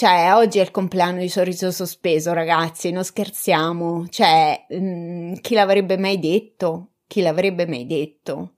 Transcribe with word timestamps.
Cioè, 0.00 0.32
oggi 0.32 0.60
è 0.60 0.62
il 0.62 0.70
compleanno 0.70 1.18
di 1.18 1.28
Sorriso 1.28 1.70
Sospeso, 1.70 2.32
ragazzi, 2.32 2.90
non 2.90 3.04
scherziamo. 3.04 4.06
Cioè, 4.08 4.64
mh, 4.70 4.76
mm, 4.78 5.32
chi 5.42 5.52
l'avrebbe 5.52 5.98
mai 5.98 6.18
detto? 6.18 6.92
Chi 7.06 7.20
l'avrebbe 7.20 7.66
mai 7.66 7.84
detto? 7.84 8.54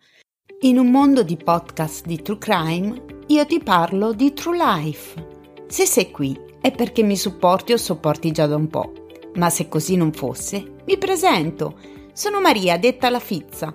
In 0.61 0.79
un 0.79 0.89
mondo 0.93 1.25
di 1.25 1.37
podcast 1.37 2.07
di 2.07 2.23
True 2.23 2.39
Crime, 2.39 3.05
io 3.27 3.45
ti 3.45 3.59
parlo 3.59 4.13
di 4.13 4.33
True 4.33 4.57
Life. 4.57 5.27
Se 5.67 5.85
sei 5.85 6.13
qui 6.13 6.39
è 6.61 6.71
perché 6.71 7.03
mi 7.03 7.17
supporti 7.17 7.73
o 7.73 7.77
sopporti 7.77 8.31
già 8.31 8.47
da 8.47 8.55
un 8.55 8.69
po'. 8.69 8.93
Ma 9.35 9.51
se 9.51 9.67
così 9.67 9.97
non 9.97 10.13
fosse, 10.13 10.77
mi 10.87 10.97
presento. 10.97 11.77
Sono 12.13 12.41
Maria, 12.41 12.79
detta 12.79 13.11
la 13.11 13.19
Fizza, 13.19 13.75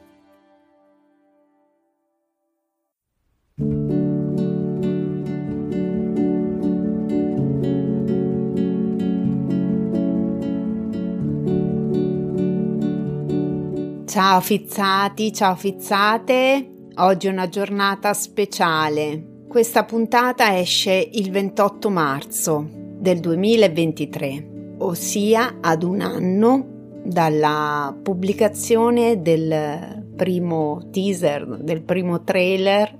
Ciao 14.11 14.41
fizzati, 14.41 15.31
ciao 15.31 15.55
fizzate, 15.55 16.89
oggi 16.95 17.27
è 17.27 17.31
una 17.31 17.47
giornata 17.47 18.13
speciale. 18.13 19.45
Questa 19.47 19.85
puntata 19.85 20.59
esce 20.59 20.91
il 21.13 21.31
28 21.31 21.89
marzo 21.89 22.67
del 22.69 23.21
2023, 23.21 24.75
ossia 24.79 25.59
ad 25.61 25.83
un 25.83 26.01
anno 26.01 26.99
dalla 27.05 27.97
pubblicazione 28.03 29.21
del 29.21 30.03
primo 30.13 30.89
teaser, 30.91 31.59
del 31.61 31.81
primo 31.81 32.21
trailer 32.25 32.93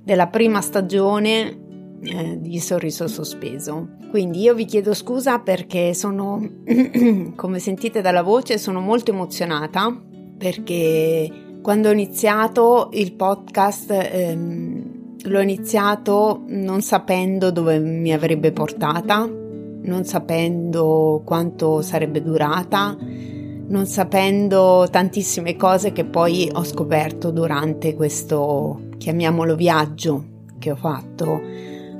della 0.00 0.28
prima 0.28 0.60
stagione 0.60 1.58
eh, 2.02 2.38
di 2.40 2.60
Sorriso 2.60 3.08
Sospeso. 3.08 3.96
Quindi 4.10 4.42
io 4.42 4.54
vi 4.54 4.66
chiedo 4.66 4.94
scusa 4.94 5.40
perché 5.40 5.92
sono, 5.92 6.40
come 7.34 7.58
sentite 7.58 8.00
dalla 8.00 8.22
voce, 8.22 8.58
sono 8.58 8.78
molto 8.78 9.10
emozionata 9.10 10.10
perché 10.42 11.30
quando 11.62 11.88
ho 11.88 11.92
iniziato 11.92 12.88
il 12.94 13.12
podcast 13.12 13.92
ehm, 13.92 15.18
l'ho 15.22 15.40
iniziato 15.40 16.42
non 16.48 16.82
sapendo 16.82 17.52
dove 17.52 17.78
mi 17.78 18.12
avrebbe 18.12 18.50
portata, 18.50 19.24
non 19.24 20.04
sapendo 20.04 21.22
quanto 21.24 21.80
sarebbe 21.80 22.20
durata, 22.24 22.96
non 22.98 23.86
sapendo 23.86 24.88
tantissime 24.90 25.54
cose 25.54 25.92
che 25.92 26.04
poi 26.04 26.50
ho 26.52 26.64
scoperto 26.64 27.30
durante 27.30 27.94
questo, 27.94 28.88
chiamiamolo 28.98 29.54
viaggio 29.54 30.24
che 30.58 30.72
ho 30.72 30.76
fatto 30.76 31.40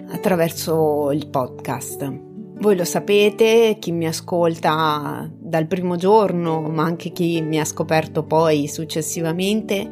attraverso 0.09 1.13
il 1.13 1.29
podcast. 1.29 2.32
Voi 2.63 2.77
lo 2.77 2.85
sapete, 2.85 3.77
chi 3.81 3.91
mi 3.91 4.07
ascolta 4.07 5.29
dal 5.37 5.67
primo 5.67 5.97
giorno, 5.97 6.61
ma 6.61 6.85
anche 6.85 7.11
chi 7.11 7.43
mi 7.43 7.59
ha 7.59 7.65
scoperto 7.65 8.23
poi 8.23 8.69
successivamente, 8.69 9.89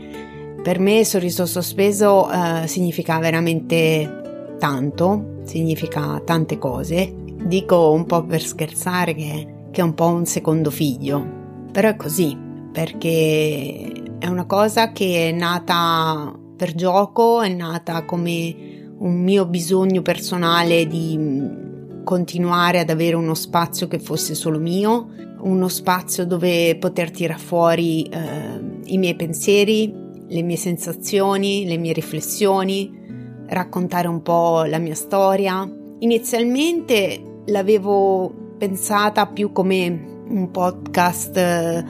per 0.63 0.79
me 0.79 1.05
sorriso 1.05 1.47
sospeso 1.47 2.31
eh, 2.31 2.69
significa 2.69 3.19
veramente 3.19 4.55
tanto, 4.61 5.41
significa 5.43 6.23
tante 6.25 6.59
cose. 6.59 7.13
Dico 7.43 7.91
un 7.91 8.07
po' 8.07 8.23
per 8.23 8.41
scherzare 8.41 9.17
che, 9.17 9.47
che 9.73 9.81
è 9.81 9.85
un 9.85 9.95
po' 9.95 10.07
un 10.07 10.25
secondo 10.25 10.71
figlio, 10.71 11.27
però 11.73 11.89
è 11.89 11.97
così, 11.97 12.39
perché 12.71 13.91
è 14.21 14.29
una 14.29 14.47
cosa 14.47 14.93
che 14.93 15.31
è 15.31 15.33
nata 15.33 16.33
per 16.57 16.77
gioco, 16.77 17.43
è 17.43 17.49
nata 17.49 18.05
come 18.05 18.93
un 18.97 19.21
mio 19.25 19.45
bisogno 19.47 20.03
personale 20.03 20.87
di 20.87 21.69
continuare 22.05 22.81
ad 22.81 22.91
avere 22.91 23.17
uno 23.17 23.35
spazio 23.35 23.89
che 23.89 23.99
fosse 23.99 24.35
solo 24.35 24.59
mio, 24.59 25.09
uno 25.41 25.69
spazio 25.69 26.27
dove 26.27 26.77
poter 26.77 27.11
tirare 27.11 27.41
fuori 27.41 28.03
eh, 28.05 28.61
i 28.85 28.99
miei 28.99 29.15
pensieri, 29.15 29.93
le 30.27 30.43
mie 30.43 30.57
sensazioni, 30.57 31.67
le 31.67 31.77
mie 31.77 31.93
riflessioni, 31.93 32.99
raccontare 33.47 34.09
un 34.09 34.23
po' 34.23 34.65
la 34.65 34.79
mia 34.79 34.95
storia. 34.95 35.69
Inizialmente 35.99 37.43
l'avevo 37.47 38.55
pensata 38.59 39.27
più 39.27 39.53
come 39.53 40.09
un 40.29 40.51
podcast 40.51 41.37
eh, 41.37 41.85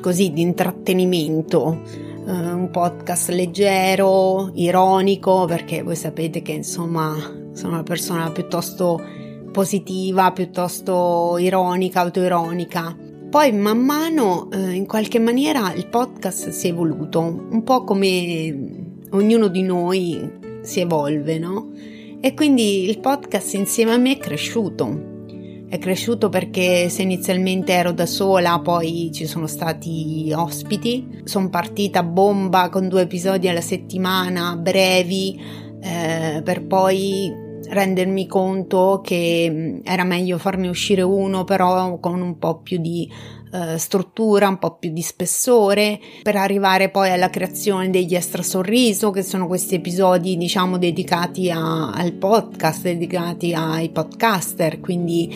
così 0.00 0.32
di 0.32 0.42
intrattenimento, 0.42 1.80
eh, 2.26 2.30
un 2.30 2.68
podcast 2.70 3.30
leggero, 3.30 4.50
ironico, 4.54 5.46
perché 5.46 5.82
voi 5.82 5.96
sapete 5.96 6.42
che 6.42 6.52
insomma 6.52 7.14
sono 7.52 7.72
una 7.72 7.82
persona 7.82 8.30
piuttosto 8.30 9.00
positiva, 9.54 10.32
piuttosto 10.32 11.38
ironica, 11.38 12.00
autoironica. 12.00 12.96
Poi 13.30 13.52
man 13.52 13.78
mano, 13.78 14.50
eh, 14.50 14.72
in 14.72 14.84
qualche 14.84 15.20
maniera, 15.20 15.72
il 15.72 15.86
podcast 15.86 16.48
si 16.48 16.66
è 16.66 16.70
evoluto, 16.70 17.20
un 17.20 17.62
po' 17.62 17.84
come 17.84 18.82
ognuno 19.10 19.46
di 19.46 19.62
noi 19.62 20.28
si 20.62 20.80
evolve, 20.80 21.38
no? 21.38 21.70
E 22.20 22.34
quindi 22.34 22.88
il 22.88 22.98
podcast 22.98 23.54
insieme 23.54 23.92
a 23.92 23.96
me 23.96 24.12
è 24.14 24.18
cresciuto. 24.18 25.12
È 25.68 25.78
cresciuto 25.78 26.28
perché 26.28 26.88
se 26.88 27.02
inizialmente 27.02 27.72
ero 27.72 27.92
da 27.92 28.06
sola, 28.06 28.58
poi 28.58 29.10
ci 29.12 29.24
sono 29.24 29.46
stati 29.46 30.32
ospiti. 30.34 31.20
Sono 31.22 31.48
partita 31.48 32.02
bomba 32.02 32.68
con 32.70 32.88
due 32.88 33.02
episodi 33.02 33.48
alla 33.48 33.60
settimana, 33.60 34.56
brevi, 34.56 35.40
eh, 35.80 36.42
per 36.42 36.66
poi 36.66 37.43
rendermi 37.74 38.26
conto 38.26 39.00
che 39.04 39.48
mm, 39.50 39.78
era 39.84 40.04
meglio 40.04 40.38
farne 40.38 40.68
uscire 40.68 41.02
uno 41.02 41.44
però 41.44 41.98
con 41.98 42.20
un 42.20 42.38
po' 42.38 42.60
più 42.60 42.78
di 42.78 43.10
uh, 43.52 43.76
struttura, 43.76 44.48
un 44.48 44.58
po' 44.58 44.76
più 44.76 44.90
di 44.92 45.02
spessore 45.02 46.00
per 46.22 46.36
arrivare 46.36 46.90
poi 46.90 47.10
alla 47.10 47.30
creazione 47.30 47.90
degli 47.90 48.14
extra 48.14 48.42
sorriso 48.42 49.10
che 49.10 49.22
sono 49.22 49.46
questi 49.46 49.74
episodi 49.74 50.36
diciamo 50.36 50.78
dedicati 50.78 51.50
a, 51.50 51.90
al 51.90 52.12
podcast, 52.12 52.82
dedicati 52.82 53.52
ai 53.52 53.90
podcaster 53.90 54.80
quindi 54.80 55.28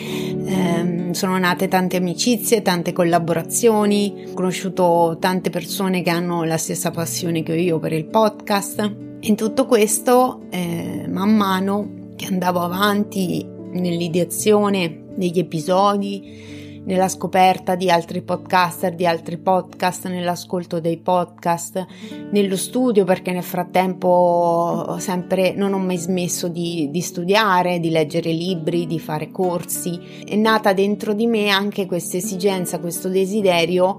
ehm, 0.45 1.11
sono 1.11 1.37
nate 1.37 1.67
tante 1.67 1.97
amicizie, 1.97 2.61
tante 2.61 2.93
collaborazioni, 2.93 4.25
ho 4.29 4.33
conosciuto 4.33 5.17
tante 5.19 5.49
persone 5.49 6.01
che 6.01 6.09
hanno 6.09 6.43
la 6.43 6.57
stessa 6.57 6.91
passione 6.91 7.43
che 7.43 7.51
ho 7.51 7.55
io 7.55 7.79
per 7.79 7.93
il 7.93 8.05
podcast. 8.05 8.95
In 9.21 9.35
tutto 9.35 9.65
questo, 9.65 10.43
eh, 10.49 11.05
man 11.09 11.35
mano 11.35 11.98
che 12.19 12.25
andavo 12.25 12.59
avanti 12.59 13.47
nell'ideazione 13.47 15.05
degli 15.15 15.39
episodi, 15.39 16.81
nella 16.83 17.07
scoperta 17.07 17.75
di 17.75 17.89
altri 17.89 18.21
podcaster, 18.21 18.93
di 18.93 19.05
altri 19.05 19.37
podcast, 19.37 20.09
nell'ascolto 20.09 20.81
dei 20.81 20.97
podcast, 20.97 21.85
nello 22.31 22.57
studio 22.57 23.05
perché 23.05 23.31
nel 23.31 23.43
frattempo 23.43 24.97
sempre 24.99 25.53
non 25.53 25.71
ho 25.71 25.77
mai 25.77 25.97
smesso 25.97 26.49
di, 26.49 26.89
di 26.91 26.99
studiare, 26.99 27.79
di 27.79 27.89
leggere 27.89 28.33
libri, 28.33 28.85
di 28.85 28.99
fare 28.99 29.31
corsi. 29.31 29.97
È 30.25 30.35
nata 30.35 30.73
dentro 30.73 31.13
di 31.13 31.25
me 31.25 31.47
anche 31.47 31.85
questa 31.85 32.17
esigenza, 32.17 32.79
questo 32.79 33.07
desiderio 33.07 33.97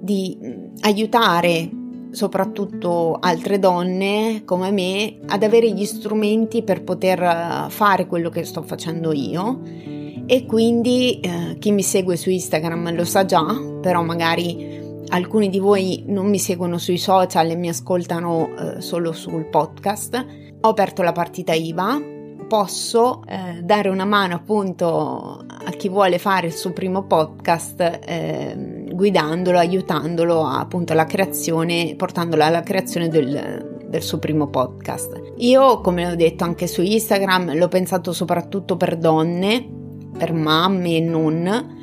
di 0.00 0.38
aiutare 0.80 1.68
soprattutto 2.18 3.16
altre 3.20 3.60
donne 3.60 4.42
come 4.44 4.72
me 4.72 5.18
ad 5.26 5.44
avere 5.44 5.70
gli 5.70 5.84
strumenti 5.84 6.64
per 6.64 6.82
poter 6.82 7.22
eh, 7.22 7.70
fare 7.70 8.08
quello 8.08 8.28
che 8.28 8.42
sto 8.44 8.62
facendo 8.62 9.12
io 9.12 9.60
e 10.26 10.44
quindi 10.44 11.20
eh, 11.20 11.56
chi 11.60 11.70
mi 11.70 11.84
segue 11.84 12.16
su 12.16 12.28
Instagram 12.28 12.92
lo 12.92 13.04
sa 13.04 13.24
già, 13.24 13.46
però 13.80 14.02
magari 14.02 15.04
alcuni 15.10 15.48
di 15.48 15.60
voi 15.60 16.02
non 16.08 16.28
mi 16.28 16.40
seguono 16.40 16.76
sui 16.76 16.98
social 16.98 17.50
e 17.50 17.54
mi 17.54 17.68
ascoltano 17.68 18.48
eh, 18.48 18.80
solo 18.80 19.12
sul 19.12 19.46
podcast. 19.46 20.26
Ho 20.62 20.68
aperto 20.68 21.02
la 21.02 21.12
partita 21.12 21.52
IVA, 21.52 22.02
posso 22.48 23.22
eh, 23.26 23.62
dare 23.62 23.90
una 23.90 24.04
mano 24.04 24.34
appunto 24.34 25.44
a 25.46 25.70
chi 25.70 25.88
vuole 25.88 26.18
fare 26.18 26.48
il 26.48 26.52
suo 26.52 26.72
primo 26.72 27.04
podcast 27.04 27.80
eh, 28.04 28.54
guidandolo, 28.98 29.58
aiutandolo 29.58 30.44
appunto 30.44 30.92
alla 30.92 31.04
creazione, 31.04 31.94
portandolo 31.96 32.42
alla 32.42 32.62
creazione 32.62 33.08
del, 33.08 33.84
del 33.86 34.02
suo 34.02 34.18
primo 34.18 34.48
podcast. 34.48 35.34
Io, 35.36 35.80
come 35.80 36.04
ho 36.04 36.16
detto 36.16 36.42
anche 36.42 36.66
su 36.66 36.82
Instagram, 36.82 37.56
l'ho 37.56 37.68
pensato 37.68 38.12
soprattutto 38.12 38.76
per 38.76 38.96
donne, 38.96 39.64
per 40.18 40.32
mamme 40.32 40.96
e 40.96 41.00
non, 41.00 41.76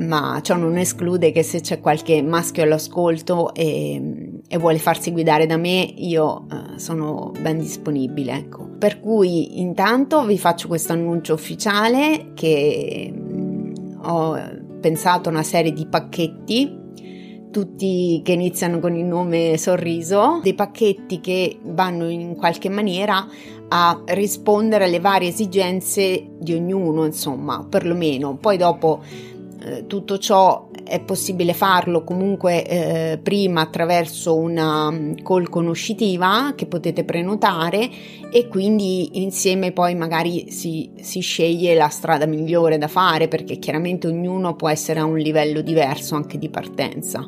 ma 0.00 0.38
ciò 0.42 0.56
non 0.56 0.76
esclude 0.76 1.32
che 1.32 1.42
se 1.42 1.60
c'è 1.60 1.80
qualche 1.80 2.20
maschio 2.22 2.62
all'ascolto 2.62 3.54
e, 3.54 4.40
e 4.46 4.58
vuole 4.58 4.78
farsi 4.78 5.12
guidare 5.12 5.46
da 5.46 5.56
me, 5.56 5.80
io 5.96 6.44
eh, 6.50 6.78
sono 6.78 7.32
ben 7.40 7.58
disponibile, 7.58 8.34
ecco. 8.34 8.68
Per 8.78 9.00
cui 9.00 9.60
intanto 9.60 10.26
vi 10.26 10.36
faccio 10.36 10.68
questo 10.68 10.92
annuncio 10.92 11.32
ufficiale 11.32 12.32
che 12.34 13.10
mm, 13.14 13.72
ho 14.02 14.59
pensato 14.80 15.28
una 15.28 15.42
serie 15.42 15.72
di 15.72 15.86
pacchetti 15.86 16.78
tutti 17.50 18.20
che 18.24 18.32
iniziano 18.32 18.78
con 18.78 18.94
il 18.96 19.04
nome 19.04 19.56
sorriso, 19.58 20.40
dei 20.42 20.54
pacchetti 20.54 21.20
che 21.20 21.58
vanno 21.62 22.08
in 22.08 22.36
qualche 22.36 22.68
maniera 22.68 23.26
a 23.68 24.02
rispondere 24.06 24.84
alle 24.84 25.00
varie 25.00 25.28
esigenze 25.28 26.28
di 26.38 26.54
ognuno, 26.54 27.04
insomma, 27.04 27.64
perlomeno. 27.68 28.36
Poi 28.36 28.56
dopo 28.56 29.02
eh, 29.62 29.86
tutto 29.86 30.18
ciò 30.18 30.68
è 30.90 31.00
possibile 31.00 31.54
farlo 31.54 32.02
comunque 32.02 32.66
eh, 32.66 33.18
prima 33.22 33.60
attraverso 33.60 34.36
una 34.36 34.90
mm, 34.90 35.14
call 35.22 35.48
conoscitiva 35.48 36.52
che 36.56 36.66
potete 36.66 37.04
prenotare 37.04 37.88
e 38.32 38.48
quindi 38.48 39.22
insieme 39.22 39.70
poi 39.70 39.94
magari 39.94 40.50
si, 40.50 40.90
si 41.00 41.20
sceglie 41.20 41.74
la 41.76 41.88
strada 41.88 42.26
migliore 42.26 42.76
da 42.76 42.88
fare 42.88 43.28
perché 43.28 43.58
chiaramente 43.60 44.08
ognuno 44.08 44.56
può 44.56 44.68
essere 44.68 44.98
a 44.98 45.04
un 45.04 45.16
livello 45.16 45.60
diverso 45.60 46.16
anche 46.16 46.38
di 46.38 46.48
partenza. 46.48 47.24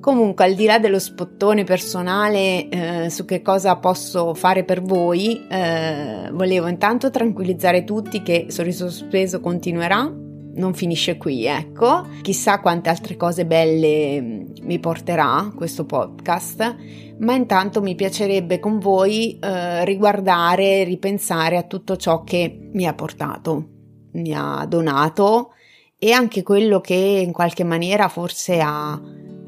Comunque, 0.00 0.44
al 0.44 0.54
di 0.54 0.66
là 0.66 0.78
dello 0.78 0.98
spottone 0.98 1.64
personale 1.64 2.68
eh, 2.68 3.10
su 3.10 3.24
che 3.24 3.40
cosa 3.40 3.76
posso 3.76 4.34
fare 4.34 4.62
per 4.64 4.82
voi, 4.82 5.46
eh, 5.48 6.28
volevo 6.30 6.66
intanto 6.66 7.10
tranquillizzare 7.10 7.84
tutti 7.84 8.22
che 8.22 8.46
Sorriso 8.48 8.90
Sospeso 8.90 9.40
continuerà 9.40 10.24
non 10.54 10.74
finisce 10.74 11.16
qui, 11.16 11.46
ecco. 11.46 12.06
Chissà 12.22 12.60
quante 12.60 12.88
altre 12.88 13.16
cose 13.16 13.46
belle 13.46 14.20
mm, 14.20 14.42
mi 14.62 14.78
porterà 14.78 15.52
questo 15.54 15.84
podcast, 15.84 16.76
ma 17.18 17.34
intanto 17.34 17.80
mi 17.80 17.94
piacerebbe 17.94 18.58
con 18.58 18.78
voi 18.78 19.38
eh, 19.38 19.84
riguardare, 19.84 20.84
ripensare 20.84 21.56
a 21.56 21.62
tutto 21.62 21.96
ciò 21.96 22.22
che 22.24 22.68
mi 22.72 22.86
ha 22.86 22.94
portato, 22.94 23.68
mi 24.12 24.32
ha 24.34 24.64
donato 24.66 25.50
e 25.98 26.12
anche 26.12 26.42
quello 26.42 26.80
che 26.80 26.94
in 26.94 27.32
qualche 27.32 27.64
maniera 27.64 28.08
forse 28.08 28.60
ha 28.60 29.00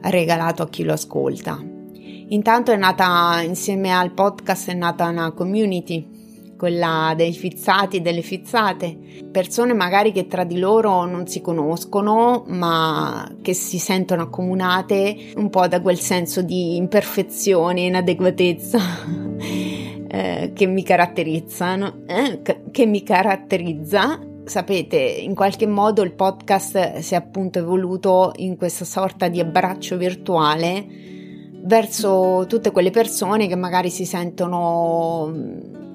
regalato 0.02 0.62
a 0.62 0.68
chi 0.68 0.84
lo 0.84 0.92
ascolta. 0.92 1.62
Intanto 2.28 2.72
è 2.72 2.76
nata 2.76 3.40
insieme 3.42 3.92
al 3.92 4.12
podcast 4.12 4.70
è 4.70 4.74
nata 4.74 5.08
una 5.08 5.30
community 5.32 6.15
quella 6.56 7.12
dei 7.16 7.32
fizzati 7.32 7.98
e 7.98 8.00
delle 8.00 8.22
fizzate, 8.22 8.96
persone 9.30 9.74
magari 9.74 10.12
che 10.12 10.26
tra 10.26 10.44
di 10.44 10.58
loro 10.58 11.04
non 11.04 11.26
si 11.26 11.40
conoscono, 11.40 12.44
ma 12.48 13.28
che 13.42 13.54
si 13.54 13.78
sentono 13.78 14.22
accomunate 14.22 15.32
un 15.36 15.50
po' 15.50 15.68
da 15.68 15.80
quel 15.80 15.98
senso 15.98 16.42
di 16.42 16.76
imperfezione, 16.76 17.82
inadeguatezza 17.82 18.78
eh, 20.08 20.50
che 20.54 20.66
mi 20.66 20.82
caratterizzano, 20.82 22.02
eh, 22.06 22.40
che 22.70 22.86
mi 22.86 23.02
caratterizza. 23.02 24.20
Sapete, 24.44 24.96
in 24.96 25.34
qualche 25.34 25.66
modo 25.66 26.02
il 26.02 26.12
podcast 26.12 26.98
si 26.98 27.14
è 27.14 27.16
appunto 27.16 27.58
evoluto 27.58 28.32
in 28.36 28.56
questa 28.56 28.84
sorta 28.84 29.26
di 29.26 29.40
abbraccio 29.40 29.96
virtuale 29.96 30.86
verso 31.66 32.44
tutte 32.48 32.70
quelle 32.70 32.90
persone 32.90 33.48
che 33.48 33.56
magari 33.56 33.90
si 33.90 34.04
sentono 34.04 35.32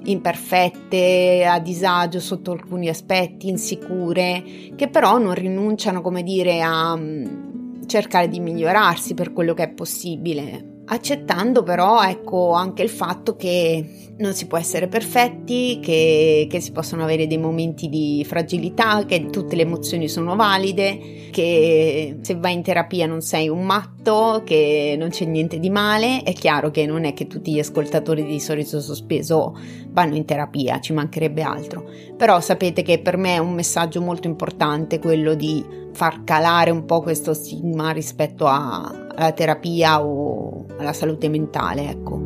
imperfette, 0.03 1.45
a 1.45 1.59
disagio 1.59 2.19
sotto 2.19 2.51
alcuni 2.51 2.89
aspetti, 2.89 3.49
insicure, 3.49 4.43
che 4.75 4.87
però 4.87 5.17
non 5.17 5.33
rinunciano, 5.33 6.01
come 6.01 6.23
dire, 6.23 6.61
a 6.61 6.95
mm, 6.95 7.83
cercare 7.85 8.27
di 8.27 8.39
migliorarsi 8.39 9.13
per 9.13 9.33
quello 9.33 9.53
che 9.53 9.63
è 9.63 9.69
possibile 9.69 10.71
accettando 10.91 11.63
però 11.63 12.03
ecco 12.03 12.51
anche 12.51 12.83
il 12.83 12.89
fatto 12.89 13.35
che 13.35 14.11
non 14.17 14.33
si 14.33 14.45
può 14.45 14.57
essere 14.57 14.87
perfetti, 14.87 15.79
che, 15.81 16.47
che, 16.49 16.59
si 16.59 16.71
possono 16.71 17.03
avere 17.03 17.25
dei 17.25 17.39
momenti 17.39 17.89
di 17.89 18.23
fragilità, 18.27 19.03
che 19.05 19.27
tutte 19.31 19.55
le 19.55 19.63
emozioni 19.63 20.07
sono 20.07 20.35
valide, 20.35 21.29
che 21.31 22.17
se 22.21 22.35
vai 22.35 22.53
in 22.53 22.61
terapia 22.61 23.07
non 23.07 23.21
sei 23.21 23.49
un 23.49 23.65
matto, 23.65 24.00
che 24.43 24.95
non 24.97 25.09
c'è 25.09 25.25
niente 25.25 25.59
di 25.59 25.69
male. 25.69 26.23
È 26.23 26.33
chiaro 26.33 26.71
che 26.71 26.85
non 26.85 27.05
è 27.05 27.13
che 27.13 27.27
tutti 27.27 27.53
gli 27.53 27.59
ascoltatori 27.59 28.25
di 28.25 28.39
Sorriso 28.39 28.81
Sospeso 28.81 29.55
vanno 29.89 30.15
in 30.15 30.25
terapia, 30.25 30.79
ci 30.79 30.93
mancherebbe 30.93 31.41
altro. 31.41 31.87
Però 32.17 32.39
sapete 32.39 32.81
che 32.81 32.99
per 32.99 33.17
me 33.17 33.35
è 33.35 33.39
un 33.39 33.53
messaggio 33.53 34.01
molto 34.01 34.27
importante 34.27 34.99
quello 34.99 35.33
di 35.35 35.63
far 35.93 36.23
calare 36.23 36.71
un 36.71 36.85
po' 36.85 37.01
questo 37.01 37.33
stigma 37.33 37.91
rispetto 37.91 38.47
a, 38.47 39.07
alla 39.15 39.31
terapia 39.33 40.03
o 40.03 40.65
alla 40.77 40.93
salute 40.93 41.29
mentale, 41.29 41.89
ecco. 41.89 42.23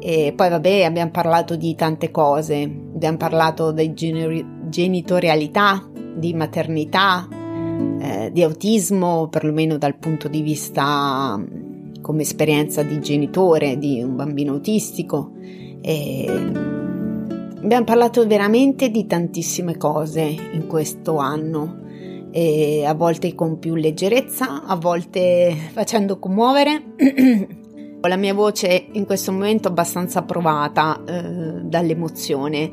E 0.00 0.34
poi 0.36 0.50
vabbè, 0.50 0.82
abbiamo 0.82 1.10
parlato 1.10 1.56
di 1.56 1.74
tante 1.74 2.10
cose, 2.10 2.62
abbiamo 2.62 3.16
parlato 3.16 3.72
di 3.72 3.94
genitorialità, 3.94 5.88
di 6.14 6.34
maternità, 6.34 7.26
eh, 8.00 8.30
di 8.32 8.42
autismo, 8.42 9.28
perlomeno 9.28 9.78
dal 9.78 9.96
punto 9.96 10.28
di 10.28 10.42
vista 10.42 11.42
come 12.00 12.22
esperienza 12.22 12.82
di 12.82 13.00
genitore 13.00 13.78
di 13.78 14.02
un 14.02 14.14
bambino 14.14 14.52
autistico. 14.52 15.32
E 15.80 16.24
abbiamo 17.62 17.84
parlato 17.84 18.26
veramente 18.26 18.90
di 18.90 19.06
tantissime 19.06 19.76
cose 19.76 20.22
in 20.22 20.66
questo 20.66 21.16
anno 21.16 21.82
e 22.30 22.84
a 22.84 22.94
volte 22.94 23.34
con 23.34 23.60
più 23.60 23.74
leggerezza, 23.76 24.64
a 24.64 24.74
volte 24.76 25.54
facendo 25.72 26.18
commuovere. 26.18 26.82
La 28.02 28.16
mia 28.16 28.34
voce 28.34 28.88
in 28.92 29.06
questo 29.06 29.32
momento 29.32 29.68
è 29.68 29.70
abbastanza 29.70 30.22
provata 30.22 31.00
eh, 31.06 31.62
dall'emozione. 31.62 32.70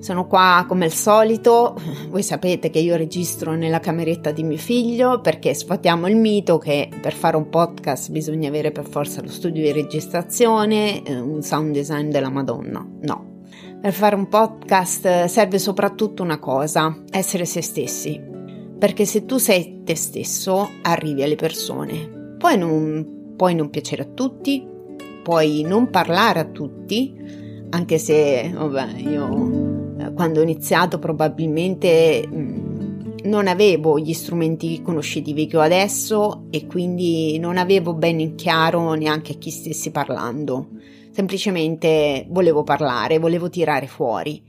Sono 0.00 0.26
qua 0.26 0.64
come 0.66 0.86
al 0.86 0.92
solito, 0.92 1.76
voi 2.08 2.22
sapete 2.22 2.70
che 2.70 2.78
io 2.78 2.96
registro 2.96 3.54
nella 3.54 3.80
cameretta 3.80 4.30
di 4.30 4.42
mio 4.42 4.56
figlio 4.56 5.20
perché 5.20 5.52
sfatiamo 5.54 6.08
il 6.08 6.16
mito 6.16 6.56
che 6.56 6.88
per 7.00 7.12
fare 7.12 7.36
un 7.36 7.50
podcast 7.50 8.10
bisogna 8.10 8.48
avere 8.48 8.72
per 8.72 8.88
forza 8.88 9.20
lo 9.20 9.28
studio 9.28 9.62
di 9.62 9.72
registrazione, 9.72 11.02
eh, 11.02 11.20
un 11.20 11.42
sound 11.42 11.72
design 11.72 12.08
della 12.08 12.30
Madonna. 12.30 12.84
No. 13.02 13.42
Per 13.80 13.92
fare 13.92 14.14
un 14.14 14.28
podcast 14.28 15.26
serve 15.26 15.58
soprattutto 15.58 16.22
una 16.22 16.38
cosa, 16.38 17.02
essere 17.10 17.44
se 17.44 17.60
stessi 17.60 18.28
perché 18.80 19.04
se 19.04 19.26
tu 19.26 19.36
sei 19.36 19.82
te 19.84 19.94
stesso 19.94 20.66
arrivi 20.80 21.22
alle 21.22 21.36
persone. 21.36 22.36
Poi 22.38 22.56
non, 22.56 23.34
puoi 23.36 23.54
non 23.54 23.68
piacere 23.68 24.02
a 24.04 24.06
tutti, 24.06 24.66
puoi 25.22 25.60
non 25.60 25.90
parlare 25.90 26.40
a 26.40 26.44
tutti, 26.46 27.14
anche 27.68 27.98
se 27.98 28.50
vabbè, 28.54 28.96
io 28.96 29.69
quando 30.14 30.40
ho 30.40 30.42
iniziato 30.42 30.98
probabilmente 30.98 32.26
mm, 32.26 33.00
non 33.24 33.48
avevo 33.48 33.98
gli 33.98 34.12
strumenti 34.12 34.80
conoscitivi 34.82 35.46
che 35.46 35.56
ho 35.56 35.60
adesso 35.60 36.46
e 36.50 36.66
quindi 36.66 37.38
non 37.38 37.58
avevo 37.58 37.94
ben 37.94 38.20
in 38.20 38.34
chiaro 38.34 38.94
neanche 38.94 39.32
a 39.32 39.36
chi 39.36 39.50
stessi 39.50 39.90
parlando. 39.90 40.68
Semplicemente 41.10 42.26
volevo 42.30 42.62
parlare, 42.62 43.18
volevo 43.18 43.50
tirare 43.50 43.86
fuori, 43.86 44.42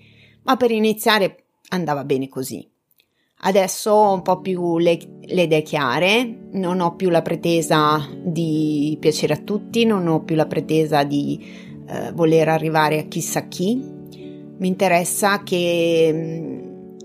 ma 0.44 0.56
per 0.58 0.72
iniziare 0.72 1.44
andava 1.70 2.04
bene 2.04 2.30
così. 2.30 2.68
Adesso 3.44 3.92
ho 3.92 4.14
un 4.14 4.22
po' 4.22 4.40
più 4.40 4.78
le, 4.78 5.00
le, 5.22 5.44
idee 5.44 5.64
chiare, 5.64 6.50
non 6.52 6.80
ho 6.80 6.96
più 6.96 7.10
la 7.10 7.24
pretesa 7.24 8.08
di 8.24 8.96
piacere 9.00 9.34
a 9.34 9.38
tutti, 9.38 9.84
non 9.84 10.08
ho 10.08 10.22
più 10.24 10.36
la 10.36 10.46
pretesa 10.46 11.04
di 11.04 11.44
eh, 11.88 12.12
voler 12.14 12.50
arrivare 12.50 13.00
a 13.00 13.04
chissà 13.04 13.48
chi. 13.48 14.00
Mi 14.62 14.68
interessa 14.68 15.42
che 15.42 16.62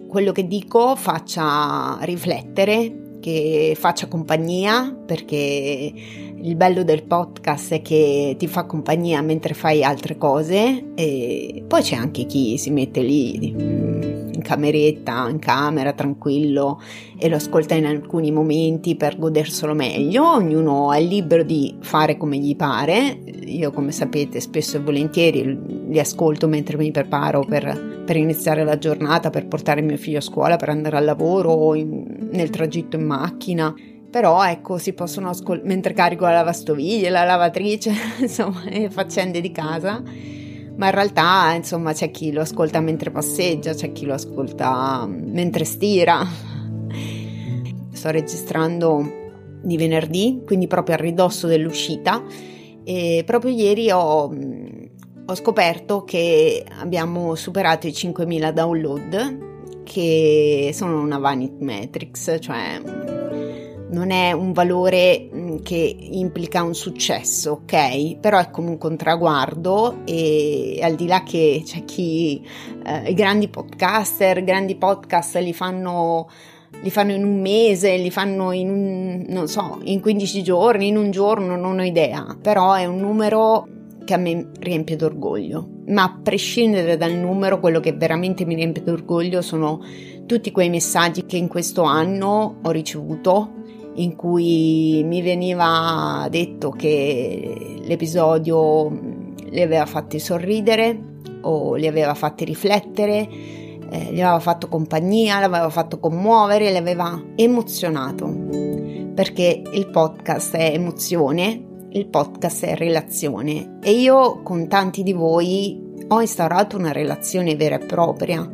quello 0.07 0.31
che 0.33 0.47
dico 0.47 0.95
faccia 0.95 1.97
riflettere, 2.03 3.17
che 3.19 3.75
faccia 3.79 4.09
compagnia, 4.09 4.95
perché 5.07 5.91
il 6.39 6.55
bello 6.55 6.85
del 6.85 7.05
podcast 7.05 7.73
è 7.73 7.81
che 7.81 8.35
ti 8.39 8.47
fa 8.47 8.67
compagnia 8.67 9.23
mentre 9.23 9.55
fai 9.55 9.83
altre 9.83 10.19
cose 10.19 10.93
e 10.95 11.65
poi 11.67 11.81
c'è 11.81 11.97
anche 11.97 12.27
chi 12.27 12.59
si 12.59 12.71
mette 12.71 13.01
lì 13.01 13.47
in 13.47 14.43
cameretta, 14.43 15.27
in 15.31 15.39
camera, 15.39 15.95
tranquillo 15.95 16.79
e 17.19 17.27
lo 17.31 17.37
ascolta 17.37 17.75
in 17.75 17.87
alcuni 17.87 18.31
momenti 18.33 18.97
per 18.97 19.19
goderselo 19.19 19.73
meglio. 19.73 20.31
Ognuno 20.31 20.93
è 20.93 21.01
libero 21.01 21.43
di 21.43 21.75
fare 21.81 22.19
come 22.19 22.37
gli 22.37 22.55
pare. 22.55 23.19
Io, 23.47 23.71
come 23.71 23.93
sapete, 23.93 24.41
spesso 24.41 24.77
e 24.77 24.81
volentieri 24.81 25.76
li 25.89 25.99
ascolto 25.99 26.49
mentre 26.49 26.77
mi 26.77 26.91
preparo 26.91 27.45
per, 27.45 28.03
per 28.05 28.17
iniziare 28.17 28.65
la 28.65 28.79
giornata, 28.79 29.31
per 29.31 29.47
portare 29.47 29.81
mio 29.83 29.97
figlio 29.97 30.19
a 30.19 30.23
scuola, 30.23 30.57
per 30.57 30.69
andare 30.69 30.97
al 30.97 31.05
lavoro 31.05 31.51
o 31.51 31.75
in, 31.75 32.29
nel 32.33 32.51
tragitto 32.51 32.97
in 32.97 33.05
macchina 33.05 33.75
però 34.17 34.47
ecco 34.47 34.79
si 34.79 34.95
possono 34.95 35.29
ascoltare 35.29 35.69
mentre 35.69 35.93
carico 35.93 36.25
la 36.25 36.33
lavastoviglie, 36.33 37.11
la 37.11 37.25
lavatrice, 37.25 37.93
insomma, 38.21 38.65
e 38.65 38.89
faccende 38.89 39.43
di 39.43 39.53
casa. 39.53 40.03
Ma 40.77 40.87
in 40.87 40.93
realtà, 40.93 41.53
insomma, 41.55 41.93
c'è 41.93 42.11
chi 42.11 42.33
lo 42.33 42.41
ascolta 42.41 42.81
mentre 42.81 43.11
passeggia, 43.11 43.75
c'è 43.75 43.93
chi 43.93 44.07
lo 44.07 44.15
ascolta 44.15 45.07
mentre 45.07 45.65
stira. 45.65 46.27
Sto 47.93 48.11
registrando 48.11 49.05
di 49.63 49.77
venerdì, 49.77 50.43
quindi 50.47 50.67
proprio 50.67 50.95
a 50.95 50.99
ridosso 50.99 51.47
dell'uscita 51.47 52.23
e 52.85 53.23
proprio 53.27 53.51
ieri 53.53 53.91
ho, 53.91 54.33
ho 55.29 55.35
scoperto 55.35 56.05
che 56.05 56.65
abbiamo 56.79 57.35
superato 57.35 57.87
i 57.87 57.91
5.000 57.91 58.51
download 58.53 59.83
che 59.83 60.71
sono 60.73 61.01
una 61.01 61.19
vanity 61.19 61.65
metrics, 61.65 62.39
cioè 62.41 62.81
non 63.89 64.11
è 64.11 64.33
un 64.33 64.53
valore 64.53 65.29
mm, 65.33 65.57
che 65.63 65.97
implica 65.99 66.63
un 66.63 66.75
successo, 66.75 67.63
ok? 67.63 68.19
Però 68.19 68.39
è 68.39 68.51
comunque 68.51 68.89
un 68.89 68.97
traguardo 68.97 70.03
e 70.05 70.79
al 70.83 70.95
di 70.95 71.07
là 71.07 71.23
che 71.23 71.63
c'è 71.65 71.85
chi 71.85 72.45
eh, 72.85 73.11
i 73.11 73.15
grandi 73.15 73.49
podcaster, 73.49 74.45
grandi 74.45 74.77
podcast 74.77 75.37
li 75.39 75.53
fanno 75.53 76.29
li 76.83 76.91
fanno 76.91 77.13
in 77.13 77.25
un 77.25 77.41
mese, 77.41 77.97
li 77.97 78.11
fanno 78.11 78.53
in 78.53 78.69
un, 78.69 79.25
non 79.29 79.49
so, 79.49 79.79
in 79.85 80.01
15 80.01 80.43
giorni, 80.43 80.89
in 80.89 80.97
un 80.97 81.11
giorno, 81.11 81.57
non 81.57 81.79
ho 81.79 81.83
idea, 81.83 82.37
però 82.41 82.75
è 82.75 82.85
un 82.85 82.99
numero 82.99 83.67
che 84.07 84.15
a 84.15 84.17
me 84.17 84.49
riempie 84.61 84.97
d'orgoglio. 84.97 85.69
Ma 85.89 86.05
a 86.05 86.21
prescindere 86.23 86.97
dal 86.97 87.13
numero, 87.13 87.61
quello 87.61 87.81
che 87.81 87.93
veramente 87.93 88.47
mi 88.47 88.55
riempie 88.55 88.83
d'orgoglio 88.83 89.43
sono 89.43 89.83
tutti 90.25 90.51
quei 90.51 90.71
messaggi 90.71 91.27
che 91.27 91.37
in 91.37 91.49
questo 91.49 91.83
anno 91.83 92.61
ho 92.63 92.71
ricevuto 92.71 93.51
in 93.97 94.17
cui 94.17 95.03
mi 95.05 95.21
veniva 95.23 96.27
detto 96.31 96.71
che 96.71 97.81
l'episodio 97.83 98.89
li 99.51 99.61
aveva 99.61 99.87
fatti 99.87 100.19
sorridere 100.19 101.15
o 101.43 101.75
li 101.75 101.87
aveva 101.87 102.15
fatti 102.15 102.45
riflettere, 102.45 103.29
eh, 103.91 104.09
gli 104.13 104.21
aveva 104.21 104.41
fatto 104.41 104.69
compagnia, 104.69 105.39
l'aveva 105.39 105.71
fatto 105.71 105.99
commuovere, 105.99 106.71
li 106.71 106.77
aveva 106.77 107.23
emozionato. 107.35 108.27
Perché 109.15 109.63
il 109.73 109.89
podcast 109.89 110.57
è 110.57 110.73
emozione, 110.75 111.66
il 111.97 112.09
podcast 112.09 112.67
è 112.67 112.75
relazione 112.75 113.79
e 113.83 113.93
io 113.93 114.43
con 114.43 114.69
tanti 114.69 115.03
di 115.03 115.15
voi 115.15 115.83
ho 116.09 116.21
instaurato 116.21 116.77
una 116.77 116.93
relazione 116.93 117.57
vera 117.57 117.77
e 117.77 117.87
propria 117.87 118.47